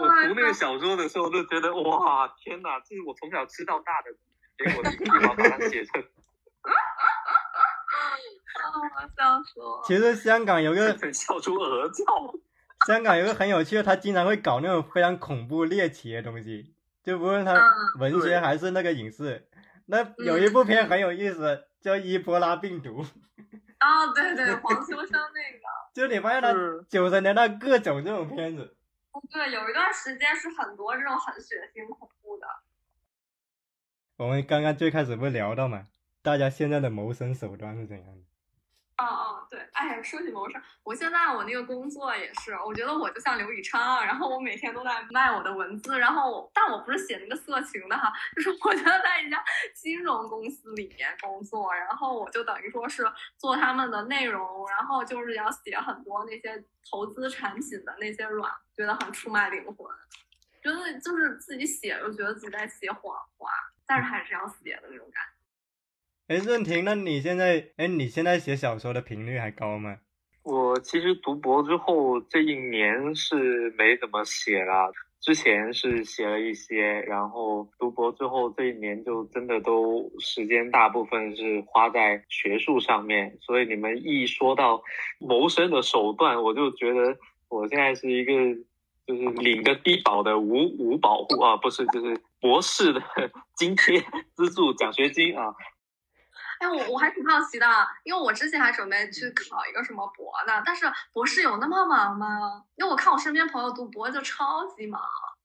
[0.00, 4.10] 我读那个小说的时候就觉得，哇，天哪，这是我从小吃到大的，
[4.56, 6.02] 结果李碧华把它写成。
[8.54, 9.82] 啊，笑死我！
[9.84, 12.04] 其实香港有个笑出鹅叫。
[12.86, 16.74] 香港有个很有趣的，他经常会搞那种非常恐怖猎奇的东西，
[17.04, 17.54] 就不论他
[18.00, 19.48] 文学还是那个影视。
[19.86, 23.02] 那有一部片很有意思，叫《伊波拉病毒》。
[23.04, 25.62] 哦，对对，黄秋生那个。
[25.94, 26.52] 就你发现他
[26.88, 28.76] 九十年代各种这种片子。
[29.30, 32.46] 对，有一段时间是很多这种很血腥恐怖的。
[34.16, 35.86] 我们刚刚最开始不是聊到嘛，
[36.22, 38.22] 大家现在的谋生手段是怎样的？
[38.98, 49.42] 哦哦，对，哎，说起谋生，我现在我那个工作也是，我觉得我就像刘宇昌，然后我每天都在卖我的文字，然后但我不是写那个色情的哈，就是我觉得在一家
[49.74, 53.04] 金融公司里面工作，然后我就等于说是
[53.38, 59.76] 做他们的内容，然后就是要写很多那些投资产品的那些软，觉得很出卖灵魂，
[60.62, 63.48] 觉得就是自己写又觉得自己在写谎话，
[63.86, 65.31] 但是还是要写的那种感觉。
[66.28, 69.98] 哎，润婷，那你现在，哎，你现在写小说的频率还高吗？
[70.44, 84.82] 我其实读博之后这一年是没怎么写了，之前是写了一些，然后读博之后这一年就真的都时间大部分是花在学术上面，所以你们一说到
[85.18, 87.16] 谋生的手段，我就觉得
[87.48, 88.32] 我现在是一个
[89.06, 93.00] 就是领个低保的无无保护啊，不是，就是博士的
[93.56, 94.00] 津贴
[94.34, 95.54] 资助奖学金啊。
[96.62, 97.66] 哎，我我还挺好奇的，
[98.04, 102.62] 因为我之前还准备去考一个什么博呢，但是博士有那么忙吗？
[102.76, 105.02] 因为我看我身边朋友读博就超级忙，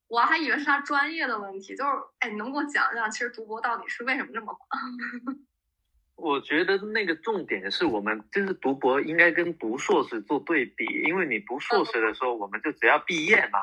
[0.07, 1.75] 我还以为是他专业的问题。
[1.75, 5.37] 就是，哎，你能给我讲讲，其实读博到底是为什么这么忙？
[6.15, 13.59] 我觉得那个重点是我们就是读博应该跟读硕士做对比，因为你读硕士的时候，我们就只要毕业嘛，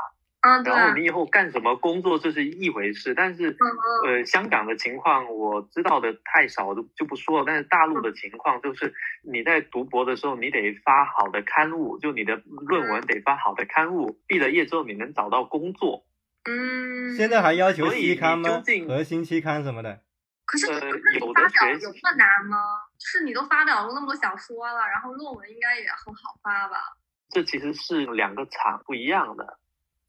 [0.46, 3.56] 嗯，然后你以后干什么工作这是一回事，但是
[4.06, 7.44] 呃，香港的情况我知道的太少，就就不说了。
[7.46, 8.92] 但是大陆的情况就是
[9.22, 16.04] 你在读博的时候，你得发好的刊物，就你的论文得发好的刊物，毕了业之后你能找到工作。
[16.44, 18.60] 嗯，现在还要求期刊吗你究？
[18.60, 20.02] 竟核心期刊什么的。
[20.44, 22.58] 可是呃可是你有发的学习表有那么难吗？
[22.98, 26.76] 就是你都发表过那么多小说了，然后论文应该也很好发吧？
[27.30, 29.58] 这其实是两个场不一样的，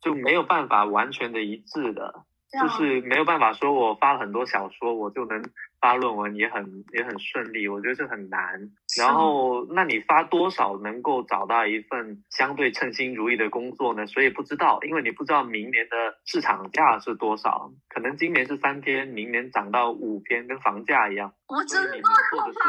[0.06, 2.24] 就没有办法完全的一致的。
[2.62, 5.43] 就是没有办法说我发了很多小说，我就能
[5.82, 8.72] 发论文也很也很顺利，我觉得这很难。
[8.97, 14.08] 然后，那你发多少能够找到一份相对称心如意的工作呢？
[14.08, 21.34] 所以不知道，因为你不知道明年的市场价是多少，可能今年是三天，明年涨到五天，跟房价一样。
[21.49, 21.91] 我真的
[22.32, 22.60] 做的是，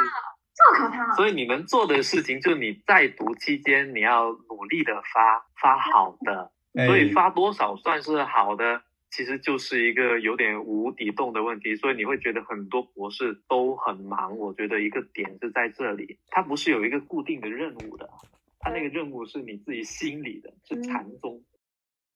[0.57, 1.13] 这么可怕？
[1.13, 6.51] 所以你能做的事情就你在读期间你要努力的发发好的。
[6.85, 11.75] 所以哎发多少算是好的，其实就是一个有点无底洞的问题。
[11.77, 14.37] 所以你会觉得很多博士都很忙。
[14.37, 18.11] 我觉得一个点是在这里，它不是有一个固定的任务的，
[18.59, 21.43] 它那个任务是你自己心里的，是禅宗。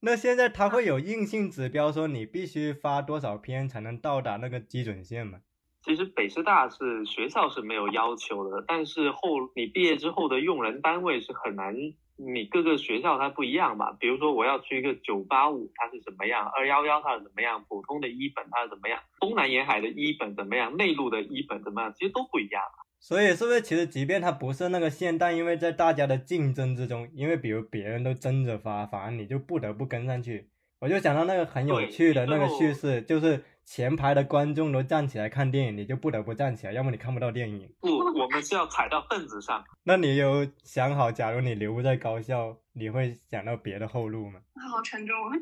[0.02, 5.40] 那现在它会有硬性指标说你必须发多少篇才能到达那个基准线吗？
[5.82, 11.74] 其实北师大是学校是没有要求的，但是后你毕业之后的用人单位是很难。
[12.20, 22.62] 你各个学校它不一样嘛，比如说我要去一个九八五，它是怎么样；二幺幺它是怎么样；普通的一本它是怎么样；东南沿海的一本怎么样；内陆的一本怎么样，其实都不一样。
[22.98, 30.50] 所以是不是其实即便它不是那个线，但因为在大家的竞争之中，因为比如别人都争着发，反而你就不得不跟上去。
[30.80, 37.72] 我就想到那个很有趣的那个叙事，就是前排的观众都站起来看电影，你就不得不站起来，要么你看不到电影。
[37.80, 37.88] 不，
[38.18, 39.64] 我们是要踩到凳子上。
[39.84, 44.40] 那你有想好，假如你留不在高校，你会想到别的后路吗？
[44.70, 45.36] 好沉重啊！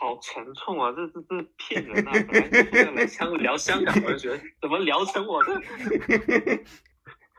[0.00, 0.92] 好沉重啊！
[0.92, 2.12] 这这这骗人啊！
[2.32, 5.52] 本来就是来香聊香港文学，怎么聊成我的？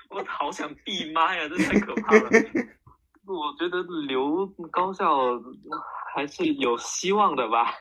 [0.10, 1.48] 我好想闭麦啊！
[1.50, 2.30] 这太可怕了。
[3.26, 5.40] 我觉得留高校
[6.14, 7.74] 还是有希望的吧。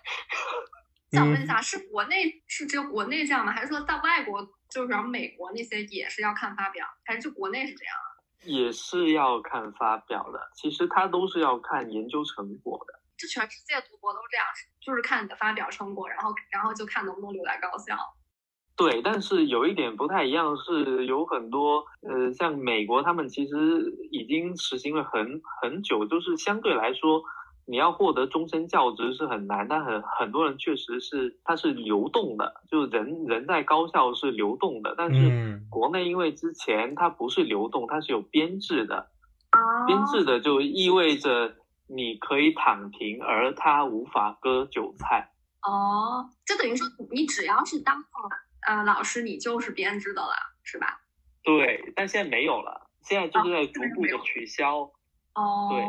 [1.10, 3.52] 想问一下，是国内是只有国内这样吗？
[3.52, 7.94] 还是说在外国，就是像美国那些也是要看发表，还是就国内是这样？
[8.44, 12.94] 也是要看发表的，其实它都是要看研究成果的。
[13.18, 14.46] 就全世界读博都这样，
[14.80, 17.96] 就是看你的发表成果，然后然后就看能不能留在高校。
[18.76, 23.54] 对，但是有一点不太一样，是有很多呃，像美国他们其实
[24.10, 27.22] 已经实行了很很久，就是相对来说，
[27.66, 39.10] 你要获得终身教职是很难，但很很多人确实是它是流动的，就是人人在高校是流动的，但是嗯国内因为之前它不是流动，它是有编制的，
[39.50, 41.54] 啊编制的就意味着
[41.86, 45.32] 你可以躺平，而它无法割韭菜。
[45.62, 48.04] 哦，就等于说你只要是当了
[48.66, 50.32] 呃老师，你就是编制的了，
[50.62, 51.00] 是吧？
[51.42, 54.90] 对，但现在没有了，现在就是在哦逐步的取消。
[55.34, 55.84] 哦，对，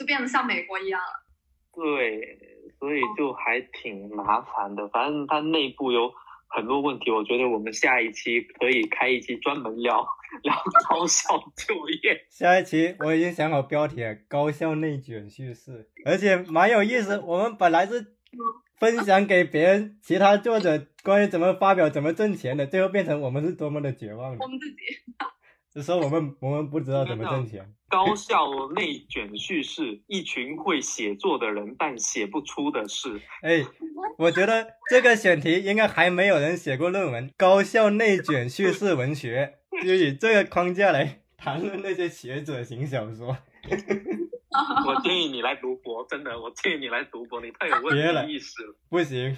[0.00, 1.26] 就变得像美国一样了。
[1.74, 2.38] 对，
[2.78, 4.88] 所以就还挺麻烦的。
[4.88, 6.10] 反正它内部有
[6.48, 10.02] 很多问题，我觉得我们下一期可以开一期专门聊
[10.42, 10.54] 聊
[10.88, 12.24] 高校就业。
[12.32, 17.20] 下一期我已经想好标题了，高校内卷叙事，而且蛮有意思。
[17.20, 18.14] 我们本来是
[18.78, 24.48] 分享给别人其他作者关于怎么发表、怎么挣钱的，最后变成我们是多么的绝望的我。
[24.48, 24.76] 们自己
[25.72, 27.72] 就说我们我们不知道怎么挣钱。
[27.88, 33.20] 高校内卷叙事，一群会写作的人，但写不出的事。
[33.42, 33.64] 哎，
[34.18, 37.30] 我觉得这个选题应该还没有人写过论文。
[37.36, 43.36] 高校内卷叙事文学，就以这个框架来谈论那些学者型小说。
[44.86, 47.96] 我建议你来读博，真的，我建议你来读博，你太有问
[48.26, 48.74] 题意识了。
[48.88, 49.36] 不行，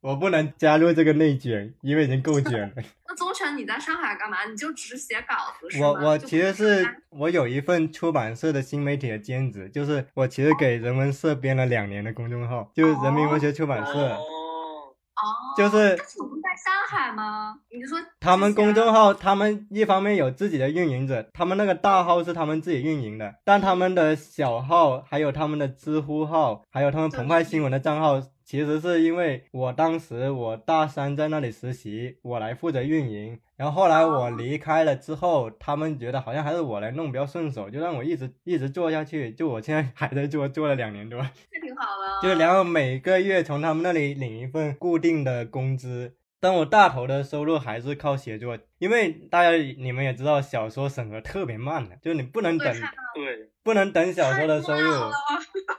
[0.00, 2.70] 我不能加入这个内卷，因为已经够卷了。
[3.08, 4.44] 那宗权你在上海干嘛？
[4.44, 5.88] 你就只写稿子是吗？
[5.88, 15.22] 我我其实是是我有一份出版社的新媒体的兼职，就是我其实给人文社编了两年的公众号，就是人民文学出版社，哦，哦，
[15.56, 17.56] 就是但是我们在上海吗？
[17.70, 41.20] 你说他们公众号，他们一方面有自己的运营者，他们那个大号是他们自己运营的，但他们的小号，还有他们的知乎号，还有他们澎湃新闻的账号，其实是因为我当时我大三在那里实习，我来负责运营，然后后来我离开了之后，他们觉得好像还是我来弄比较顺手，就让我一直一直做下去，就我现在还在做，做了两年多，
[41.52, 52.74] 这挺好的，就然后每个月从他们那里领一份固定的工资，但我大头的收入还是靠写作，因为大家你们也知道，小说审核特别慢的，就是你不能等，
[53.14, 54.90] 对，不能等小说的收入。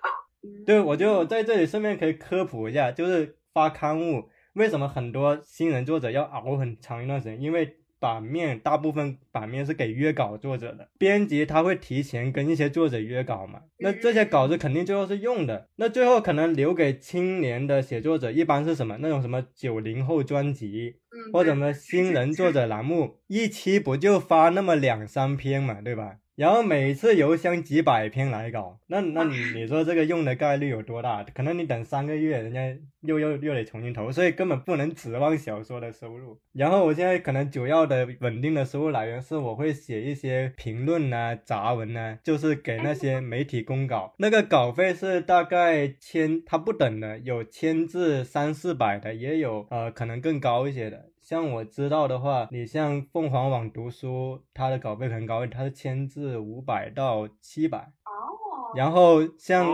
[0.66, 7.76] 对，我就在这里顺便可以科普一下，就是发刊物为什么很多新人作者要熬很长一段时间，因为。
[8.02, 20.96] 版面大部分版面是给约稿作者的，编辑他会提前跟一些作者约稿嘛，那这些稿子肯定最后是用的，那最后可能留给青年的写作者，一般是什么那种什么九零后专辑，
[21.34, 26.20] 或者什么新人作者栏目，一期不就发那么两三篇嘛，对吧？
[26.40, 31.22] 然后每次邮箱几百篇来稿，那那你你说这个用的概率有多大？
[31.34, 36.40] 可能你等三个月，人家又又又得重新投，所以根本不能指望小说的收入。
[36.54, 51.08] 然后我现在可能主要的稳定的收入来源是我会写一些评论啊、杂文啊，就是给那些媒体公稿， 那个稿费是大概千，它不等的，有千字三四百的，也有呃可能更高一些的。
[51.30, 57.78] 像我知道的话，你像凤凰网读书，它的稿费很高，它是千字五百到七百。
[57.78, 58.74] 哦。
[58.76, 59.70] 然后像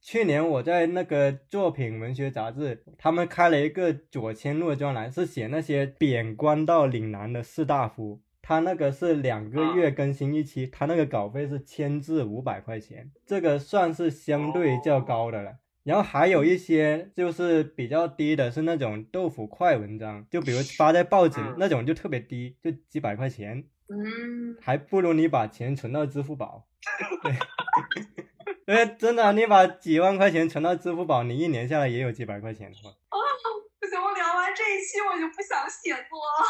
[0.00, 15.58] 去年我在那个作品文学杂志，他们开了一个左迁录专栏，是写那些贬官到岭南的士大夫，他那个是两个月更新一期，他那个稿费是千字五百块钱，这个算是相对较高的了。
[15.86, 26.66] 然后还有一些就是比较低的，是那种豆腐块文章，就比如发在报纸那种，就特别低，就几百块钱，嗯，还不如你把钱存到支付宝。
[27.22, 27.32] 对，
[28.66, 32.90] 因为真的，你把几万块钱存到支付宝，你一年下来也有几百块钱的话。
[32.90, 33.16] 啊，
[33.78, 36.44] 不行，我聊完这一期我就不想写作了。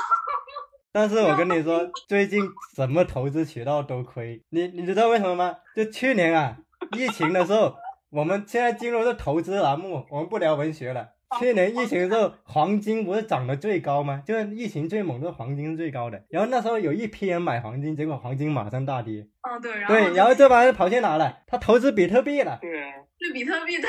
[0.93, 2.43] 但是我跟你说，最近
[2.75, 5.59] 什么投资渠道都亏，你你知道为什么吗？
[5.75, 6.57] 就去年啊，
[6.97, 7.77] 疫情的时候。
[8.17, 11.07] 我们现在进入这投资栏目，我们不聊文学了。
[11.39, 14.23] 去年疫情的时候，黄金不是涨得最高吗？
[14.25, 16.25] 就是疫情最猛，的黄金是最高的。
[16.31, 19.29] 然后那时候有一批人买黄金，结果黄金马上大跌。
[19.43, 19.71] 嗯，对。
[19.87, 21.41] 对，然后这帮人跑去哪了？
[21.47, 22.59] 他投资比特币了。
[22.63, 22.91] 对啊。
[23.21, 23.89] 是比特币在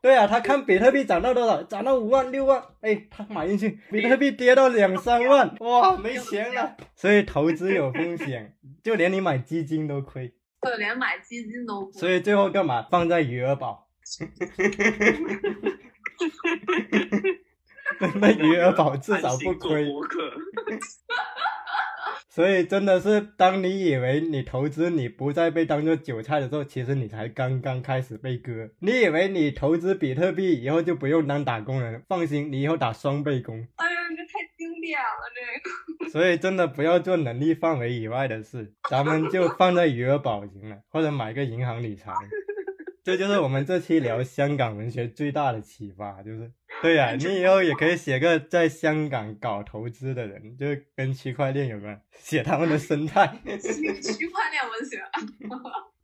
[0.00, 3.78] 对啊，他看比特币涨到多少，涨到五万、六万，哎，他买进去。
[3.90, 6.78] 比特币跌到两三万， 哇，没钱了。
[6.94, 10.32] 所以投资有风险，就连你买基金都亏。
[10.60, 11.90] 对，连买基金都。
[11.92, 12.82] 所以最后干嘛？
[12.90, 13.88] 放在余额宝。
[18.20, 19.88] 那余额宝至少不亏。
[22.28, 28.70] 所以真的是，当你以为你投资你不再被当做韭菜的时候，其实你才刚刚开始被割。
[28.78, 33.66] 你以为你投资比特币以后就不用当打工人，放心，你以后打双倍工。
[33.76, 34.49] 哎呀，这太经
[34.80, 36.10] 典了，这个。
[36.10, 42.12] 所以真的不要做能力范围以外的事， 咱们就放在余额宝行了，或者买个银行理财。
[43.02, 46.52] 这就是我们这期聊香港文学最大的启发，就是。
[46.82, 53.26] 对呀，你以后也可以写个在香港搞投资的人，就是跟区块链有关，写他们的生态。
[53.44, 54.98] 区块链文学。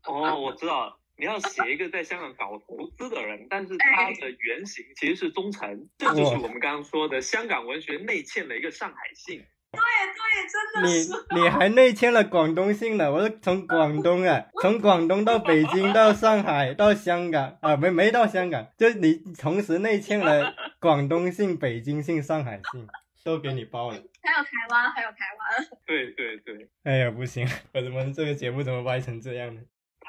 [0.04, 9.42] 哦，我知道，你要写一个在香港搞投资的人，但是他的原型其实是忠诚，这就是我们刚刚说的香港文学内嵌了一个上海性。
[9.72, 22.86] 对对，真的是你你还内嵌了广东性呢，我是从广东啊，从广东到北京到上海到香港啊，没没到香港，就你同时内嵌了广东性、北京性、上海性，
[23.24, 24.02] 都给你包了。
[24.22, 25.68] 还有台湾，还有台湾。
[25.84, 26.68] 对对对。
[26.84, 29.60] 哎呀，不行，我怎么这个节目怎么歪成这样呢？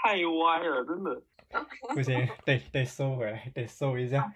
[0.01, 1.21] 太歪了，真的。
[1.95, 4.33] 不行，得得收回来，得收一下。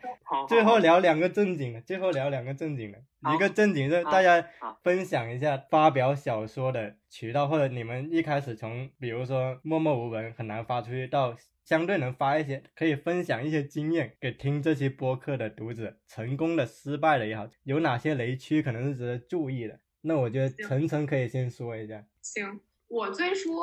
[0.47, 2.97] 最后聊两个正经的，最后聊两个正经的。
[3.33, 4.47] 一个正经是大家
[4.81, 11.35] 分享一下发表小说的渠道，或者你们一开始从比如说默默无闻很难发出去，到
[11.65, 19.77] 相对能发一些，可以分享一些经验给听这期播客的读者，成功的、失败的也好，有哪些雷区可能是值得注意的？
[19.99, 22.05] 那我觉得晨晨可以先说一下。
[22.21, 22.61] 行。
[22.91, 23.57] 我最初，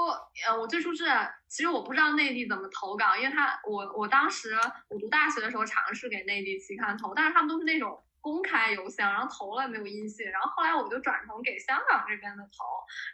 [0.47, 1.05] 呃，我最初是，
[1.49, 4.55] 其实我不知道内地怎么投稿，因为他，我，我当时
[4.89, 12.65] 我读大学的时候尝试给内地期刊投，但是他们都是那种公开邮箱，然后投了没有音信，然后后来我就转成给香港这边的投，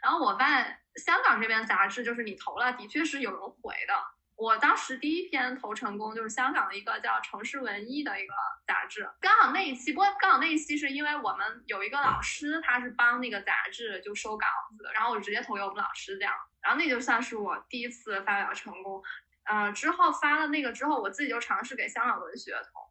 [0.00, 4.13] 然后我发现香港这边杂志就是你投了，的确是有人回的。
[4.36, 8.34] 我当时第一篇投成功，就是香港的一个叫《城市文艺》的一个
[8.66, 19.02] 杂志，刚好那一期，不过刚好那一期是因为我们有一个老师，他是帮那个杂志就收稿子，然后我直接投给我们老师这样，然后那就算是我第一次发表成功。
[19.44, 22.83] 呃，之后发了那个之后，我自己就尝试给香港文学投，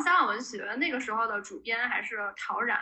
[0.00, 2.78] 香港文学那个时候的主编还是陶然，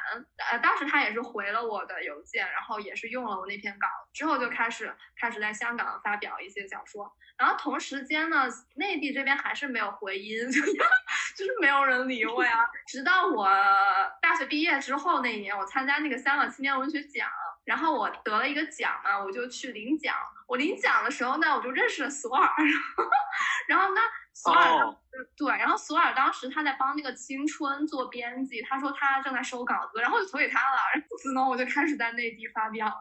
[0.50, 7.12] 呃，当时他也是回了我的邮件，然后也是用了我那篇稿，之后就开始开始在香港发表一些小说。
[7.36, 8.46] 然后同时间呢，
[8.76, 12.68] 内地这边还是没有回音， 就是没有人理我呀。
[12.86, 13.48] 直到我
[14.22, 17.28] 大学毕业之后那一年，我参加那个香港青年文学奖，
[17.64, 20.14] 然后我得了一个奖嘛，我就去领奖。
[20.46, 22.48] 我领奖的时候呢，我就认识了索尔，
[23.66, 24.00] 然后呢，
[24.34, 24.94] 索尔
[25.36, 30.76] 对，然后索尔当时他在帮那个青春做编辑，他说他正在收稿子，然后就投给他了。
[31.08, 32.94] 从此呢，我就开始在内地发表了。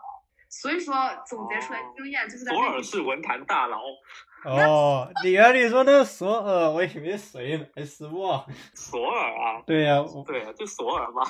[0.49, 0.95] 所以说，
[1.27, 3.81] 总结出来经验就是在索尔是文坛大佬。
[4.45, 7.65] 哦，你啊，你说那个索尔，我以为谁呢？
[7.75, 8.45] 还是我？
[8.75, 9.63] 索尔啊？
[9.65, 11.23] 对呀，对啊，就索尔嘛。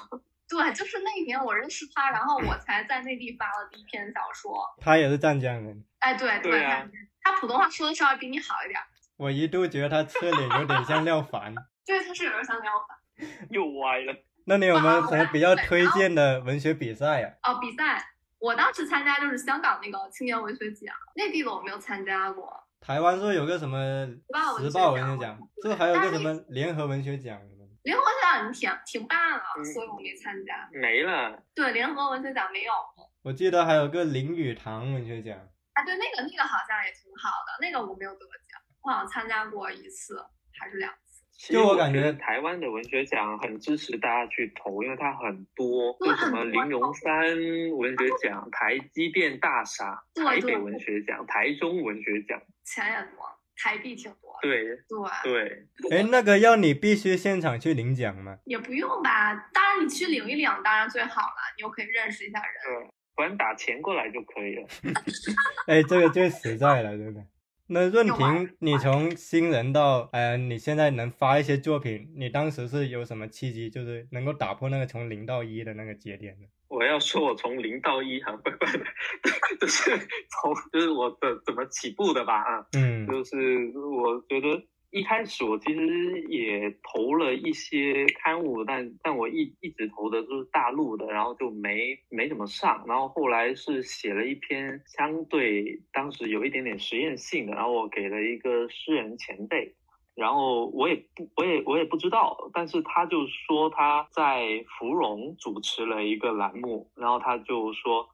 [0.53, 4.63] 对，就是那一年我认识他，然后我才在内地发了第一篇小说。
[4.79, 5.83] 他也是湛江人。
[5.97, 6.87] 哎，对对啊，
[7.21, 8.79] 他普通话说的稍微比你好一点。
[9.17, 11.55] 我一度觉得他侧脸有点像廖凡。
[11.85, 13.27] 对，他是有点像廖凡。
[13.49, 14.15] 又歪了。
[14.45, 17.29] 那你有没有什么比较推荐的文学比赛呀？
[17.43, 18.05] 哦，比赛，
[18.37, 22.51] 我当时参加就是香港那个青年文学奖，内地的我没有参加过。
[22.81, 24.05] 台湾是有个什么
[24.59, 27.39] 时报文学奖，这还有个什么联合文学奖
[27.83, 30.69] 联合文学奖停停办了，所以我没参加。
[30.71, 31.43] 没了。
[31.53, 32.73] 对，联合文学奖没有。
[33.21, 35.37] 我记得还有个林语堂文学奖。
[35.73, 40.23] 啊，对，那个那个好像也挺好的，那个我没有得奖，我好像参加过一次
[40.57, 41.23] 还是两次。
[41.51, 47.25] 就我感觉台湾的文学奖很支持大家去投，因为它很多，就什么林荣山
[47.75, 53.25] 文学奖、台积电大傻、台北文学奖、台中文学奖，钱也多，
[53.63, 54.37] 台币挺多。
[54.41, 54.77] 对对
[55.23, 55.97] 对。
[55.97, 58.37] 哎，那个要你必须现场去领奖吗？
[58.43, 62.81] 也不用吧，当然你去领一领当然最好了，你又可以认识一下人。
[62.81, 64.67] 对，反正打钱过来就可以了。
[65.67, 67.21] 哎，这个最实在了，真的。
[67.67, 76.47] 那润婷，你从新人到呃，你现在能发一些作品，你当时是有什么契机，就是能够打破那个从零到一的那个节点呢？
[76.67, 78.65] 我要说，我从零到一哈，不不，
[79.61, 84.63] 就是从就是我的怎么起步的吧啊，嗯，就是我觉得。
[84.93, 92.85] 一开始我其实也投了一些刊物，但但我一一直投的都是大陆的，然后就没没怎么上。
[92.87, 99.73] 然后后来是写了一篇相对当时有一点点实验性的，然后我给了一个诗人前辈。
[100.13, 108.07] 然后我也不，我也我也不知道，但是他就说他在芙蓉主持了一个栏目，然后他就说，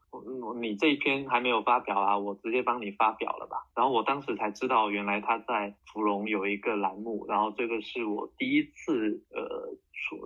[0.60, 3.57] 你这一篇还没有发表啊，我直接帮你发表了吧。
[3.76, 9.76] 然后我当时才知道，原来他在芙蓉有一个栏目，然后这个是我第一次呃。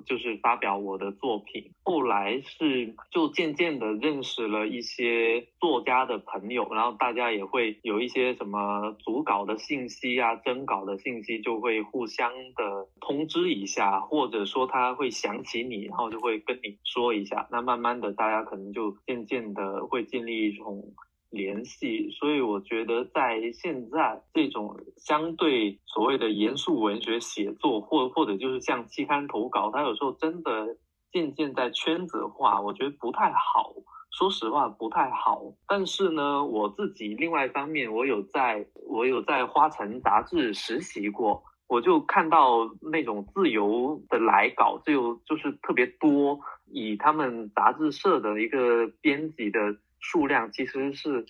[0.06, 17.48] 就是发表我的作品，后来是就渐渐的认识了一些作家的朋友，然后大家也会有一些什么组稿的信息啊、征稿的信息，就会互相的通知一下，或者说他会想起你，然后就会跟你说一下。
[17.52, 20.94] 那慢慢的，大家可能就渐渐的会建立一种。
[21.34, 30.78] 联系，所以我觉得在现在这种相对所谓的严肃文学写作，或或者就是像期刊投稿，它有时候真的
[31.12, 33.74] 渐渐在圈子化，我觉得不太好。
[34.12, 35.42] 说实话，不太好。
[35.68, 49.60] 但是呢，我自己另外一方面，我有在我有在花城杂志实习过，我就看到那种自由的来稿，就就是特别多，以他们杂志社的一个编辑的。
[50.04, 51.26] 数量其实是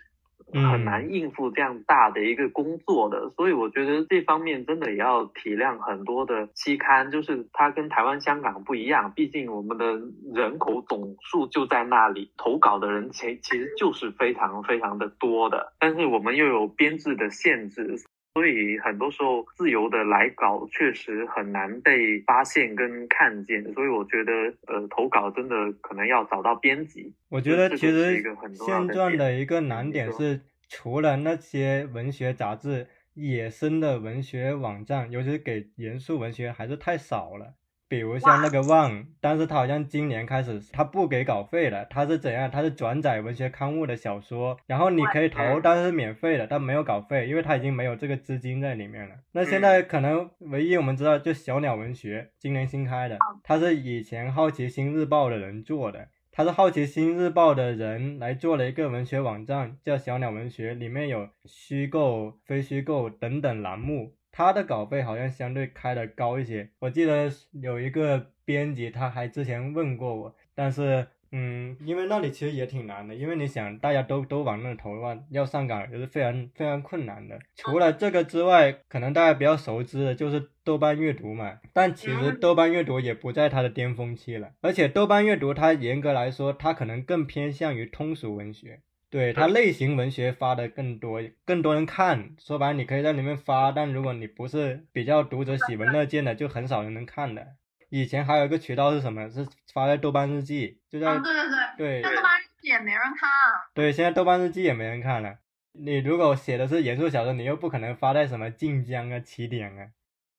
[0.51, 10.01] 很难应付这样大的一个工作的，所以我觉得这方面真的也要体谅很多的期刊，就是它跟台湾、香港不一样，毕竟我们的
[10.34, 17.95] 人口总数就在那里，投稿的人其其实就是非常非常的多的，但是我们又有编制的限制。
[18.34, 24.32] 所以很多时候自由的来稿确实很难被发现跟看见，所以我觉得
[24.66, 27.14] 呃投稿真的可能要找到编辑。
[27.30, 28.24] 我觉得其实
[28.56, 37.54] 现状的一个难点是，除了那些文学杂志，野生的文学网站，尤其是给严肃文学还是太少了。
[37.94, 42.50] 比如像那个旺，但是他好像今年开始他不给稿费了，他是怎样？
[42.50, 49.14] 他是转载文学刊物的小说，然后你可以投，但是免费的，但没有稿费，因为他已经没有这个资金在里面了。
[49.34, 64.14] 那现在可能唯一我们知道就小鸟文学，今年新开的，他是以前好奇心日报的人做的，他是好奇心日报的人来做了一个文学网站，叫小鸟文学，里面有虚构、非虚构等等栏目。
[64.36, 77.40] 他的稿费好像相对开的高一些，我记得有一个编辑，他还之前问过我，但是，嗯，因为那里其实也挺难的，因为你想大家都都往那投的话，要上岗也是非常非常困难的。
[77.56, 88.82] 除了这个之外，可能大家比较熟知的就是豆瓣阅读嘛，但其实豆瓣阅读也不在它的巅峰期了，而且豆瓣阅读它严格来说，它可能更偏向于通俗文学。
[89.14, 92.36] 对它类型文学发的更多，更多人看。
[92.39, 97.45] 说白了，你可以在里面发，但如果你不是比较读者喜闻乐见的，就很少人能看的。
[97.89, 99.30] 以前还有一个渠道是什么？
[99.30, 103.30] 是发在豆瓣日记，就在啊，对对对，对但豆瓣日记也没人看。
[103.76, 105.36] 对，现在豆瓣日记也没人看了。
[105.74, 109.89] 你如果写的是严肃小说，你又不可能发在什么晋江啊、起点啊，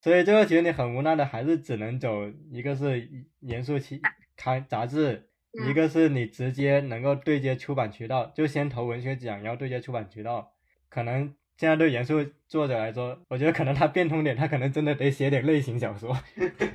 [0.02, 3.08] 所以最后其实你很无奈的，还是只能走一个是
[3.38, 4.02] 严肃期
[4.36, 5.28] 刊杂志，嗯
[5.68, 10.52] 一个是你直接能够对接出版渠道，就先投文学奖，然后对接出版渠道。
[10.88, 16.16] 可能现在对严肃作者来说，我觉得可能他变通点，他可能真的得写点类型小说，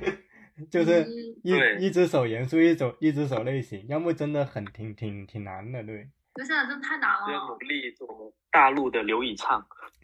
[0.70, 1.08] 就是嗯
[1.42, 6.08] 一一只手严肃，一手一只手类型，要么真的很挺挺挺难的，对。
[6.36, 9.66] 就现在真太难了要努了，力做大陆的刘以畅。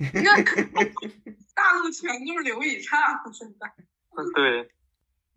[1.55, 2.99] 大陆全都是刘以畅，
[3.33, 3.67] 现在。
[4.19, 4.69] 嗯，对，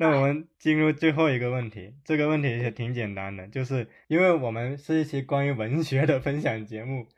[0.02, 7.10] 那我们进入最后一个问题，这个问题也挺简单的，就是因为我们是一期关于文学的分享节目，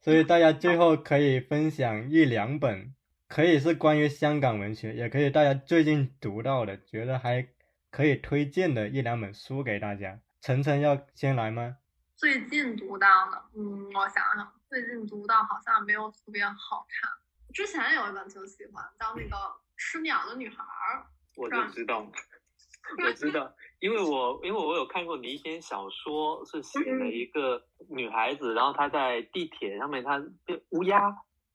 [0.00, 2.92] 所以大家最后可以分享一两本，
[3.28, 7.46] 可以是关于香港文学，也可以大家最近读到的，觉得还
[7.92, 10.18] 可以推荐的一两本书给大家。
[10.40, 11.76] 晨晨要先来吗？
[12.16, 17.08] 最近读到的，嗯，我想想，最近读到好像没有特别好看。
[17.52, 19.36] 之前有一本挺喜欢，叫那个
[19.76, 20.98] 《吃鸟的女孩儿》。
[21.36, 22.00] 我就知道，
[23.04, 31.08] 我知道，因为我因为我有看过你一篇小说，是写了一个女孩子，然后她在地铁上面，她变乌鸦，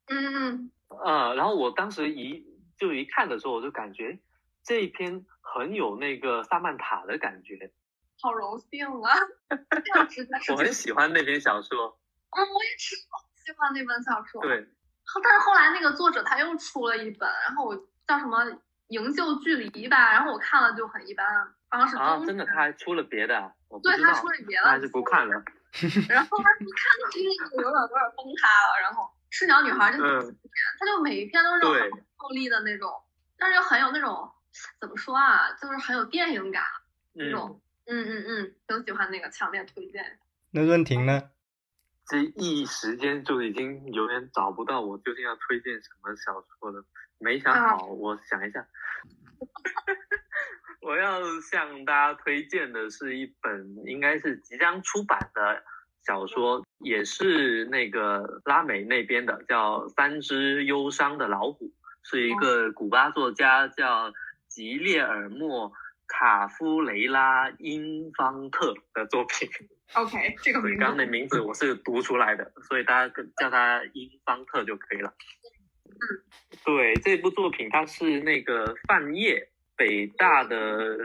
[0.07, 2.45] 嗯嗯，呃，然后我当时一
[2.77, 4.19] 就一看的时候，我就感觉
[4.63, 7.71] 这一篇很有那个萨曼塔的感觉，
[8.21, 9.15] 好荣幸啊！
[10.51, 11.99] 我很喜欢那篇小说，
[12.31, 14.41] 嗯，我也是好喜欢那本小说。
[14.41, 14.67] 对，
[15.23, 17.75] 但是后来那个作者他又出了一本，然后我
[18.07, 18.43] 叫什么
[18.89, 21.25] 《营救距离》吧，然后我看了就很一般，
[21.69, 25.43] 好像是真的，他还出了别的对他出了别的，那还是不看了，
[26.09, 30.37] 然后他一看就这个有点有点崩塌了，然后赤鸟女孩就嗯
[30.79, 32.91] 他就每一篇都是那种对很暴力的那种，
[33.37, 34.29] 但是又很有那种
[34.79, 36.63] 怎么说啊，就是很有电影感
[37.13, 37.61] 那嗯，种。
[37.91, 40.19] 嗯嗯嗯，挺喜欢那个，强烈推荐。
[40.51, 41.31] 那润婷呢？
[42.09, 46.83] 这一时间就已经有点找不到我究竟要推荐什么小说了，
[47.19, 48.65] 没想啊好，我想一下。
[50.81, 55.63] 我要向大家推荐的是一本应该是即将出版的
[56.03, 61.65] 小说，也是那个拉美那边的，叫《三只忧伤的老虎》，
[62.01, 64.11] 是一个古巴作家叫
[64.47, 65.69] 吉列尔莫·
[66.07, 69.47] 卡夫雷拉·因方特的作品。
[69.95, 75.13] OK， 这个对，名刚刚的名字我是读出来的，所以大家叫他英方特就可以了。
[75.85, 75.99] 嗯，
[76.63, 80.97] 对，这部作品它是那个范晔，北大的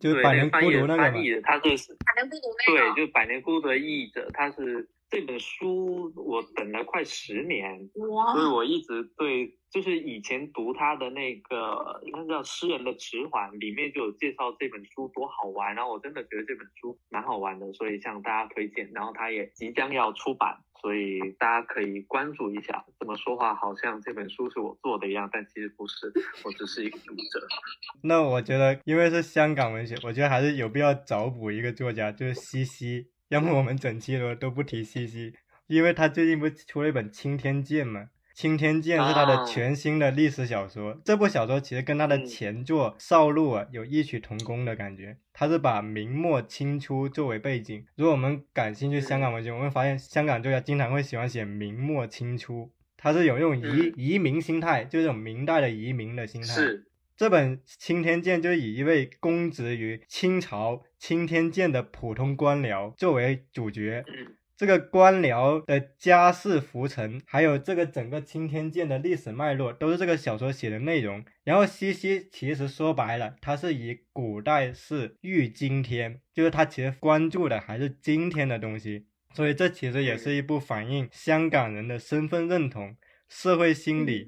[0.00, 1.60] 对就是百年那个范晔孤独那个翻译的，他是
[2.04, 8.34] 百年孤独那对，就是《百年孤独》的译者，他是这本书我等了快十年，哇。
[8.34, 18.90] 所以我一直对，就是以前读他的那个应该叫《诗人的迟缓》，里面就有介绍这本书多好玩，然后我真的觉得这本书蛮好玩的，所以向大家推荐。
[18.92, 22.84] 然后他也即将要出版，所以大家可以关注一下。
[22.98, 26.12] 这么说话好像这本书是我做的一样，但其实不是，
[26.44, 27.46] 我只是一个读者。
[28.02, 33.10] 那我觉得，因为是香港文学，我觉得还是有必要找补一个作家，就是西西。
[33.28, 35.34] 要么我们整期都都不提西西，
[35.66, 38.00] 因为他最近不是出了一本《青天剑》嘛，
[38.38, 40.96] 《青天剑》是他的啊全新的历史小说。
[41.04, 47.84] 这部小说其实跟他的嗯前作《少路》啊有异曲同工的感觉，他是把明末清初作为背景。
[47.96, 56.46] 如果我们感兴趣香港文学，我们会发现香港作家经常会喜欢写明末清初，他是有那种移、嗯移民心态，就是这种明代的移民的心态。
[56.46, 56.86] 是，
[57.16, 64.04] 这本《青天剑》就是以一位公职于清朝青天剑的普通官僚作为主角。
[64.06, 71.24] 嗯这个官僚的家世浮沉，还有这个整个青天剑的历史脉络，都是这个小说写的内容。
[71.44, 79.06] 然后西西其实说白了，他是以古代是喻今天，就是他其实关注的还是今天的东西。
[79.32, 82.96] 所以这其实也是一部反映香港人的身份认同、
[83.28, 84.26] 社会心理。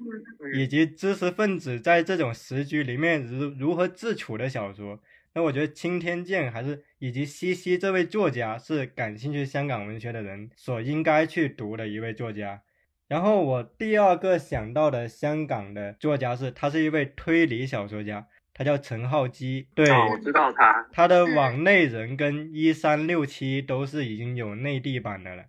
[0.55, 5.01] 以及知识分子在这种时局里面如如何自处的小说。
[5.33, 12.61] 那我觉得青天剑还是以及西西这位作家是感兴趣香港文学的人所应该去读的一位作家。
[13.07, 19.67] 然后我第二个想到的香港的作家是，他是一位推理小说家，他叫陈浩基。
[19.75, 25.43] 对，哦，我知道他，他的《网内人》跟一三六七都是已经有内地版的了。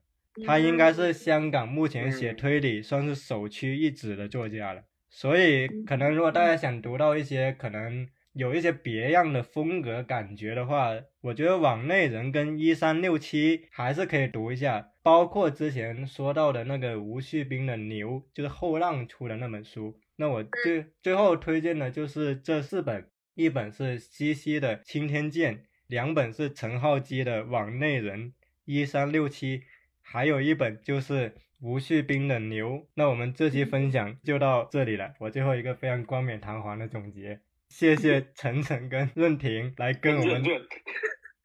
[0.47, 19.99] 他应该是香港目前写嗯推理算是首屈一指的作家了，所以可能如果大家想读到一些可能有一些别样的风格感觉的话，我觉得网内人跟一三六七还是可以读一下，包括之前说到的那个吴旭斌的牛，就是后浪出的那本书。
[20.17, 25.57] 那我最最后推荐的就是这四本，一本是西西的《青天剑》，
[25.87, 28.31] 两本是陈浩基的《网内人》，
[28.65, 29.63] 一三六七，
[30.01, 32.87] 还有一本就是吴旭斌的牛。
[32.95, 37.41] 那我们这期分享就到这里了，我最后一个非常冠冕堂皇的总结，
[37.73, 40.43] 谢谢晨晨跟润婷来跟我们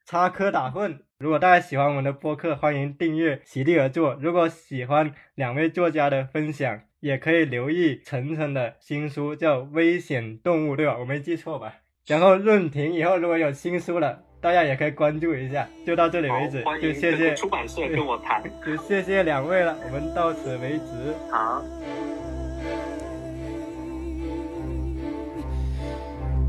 [0.04, 0.98] 插科打诨。
[1.18, 4.14] 如果大家喜欢我们的播客，欢迎订阅席地而坐。
[4.20, 10.98] 如果喜欢两位作家的分享，也可以留意晨晨的新书，叫《危险动物》，对吧？
[10.98, 11.76] 我没记错吧？
[12.06, 15.66] 然后润婷以后如果有新书了，大家也可以关注一下。
[15.86, 19.74] 就到这里为止，就谢谢出版社跟我谈， 就谢谢两位了。
[19.82, 21.32] 我们到此为止。
[21.32, 21.64] 好。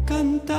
[0.10, 0.56] 感到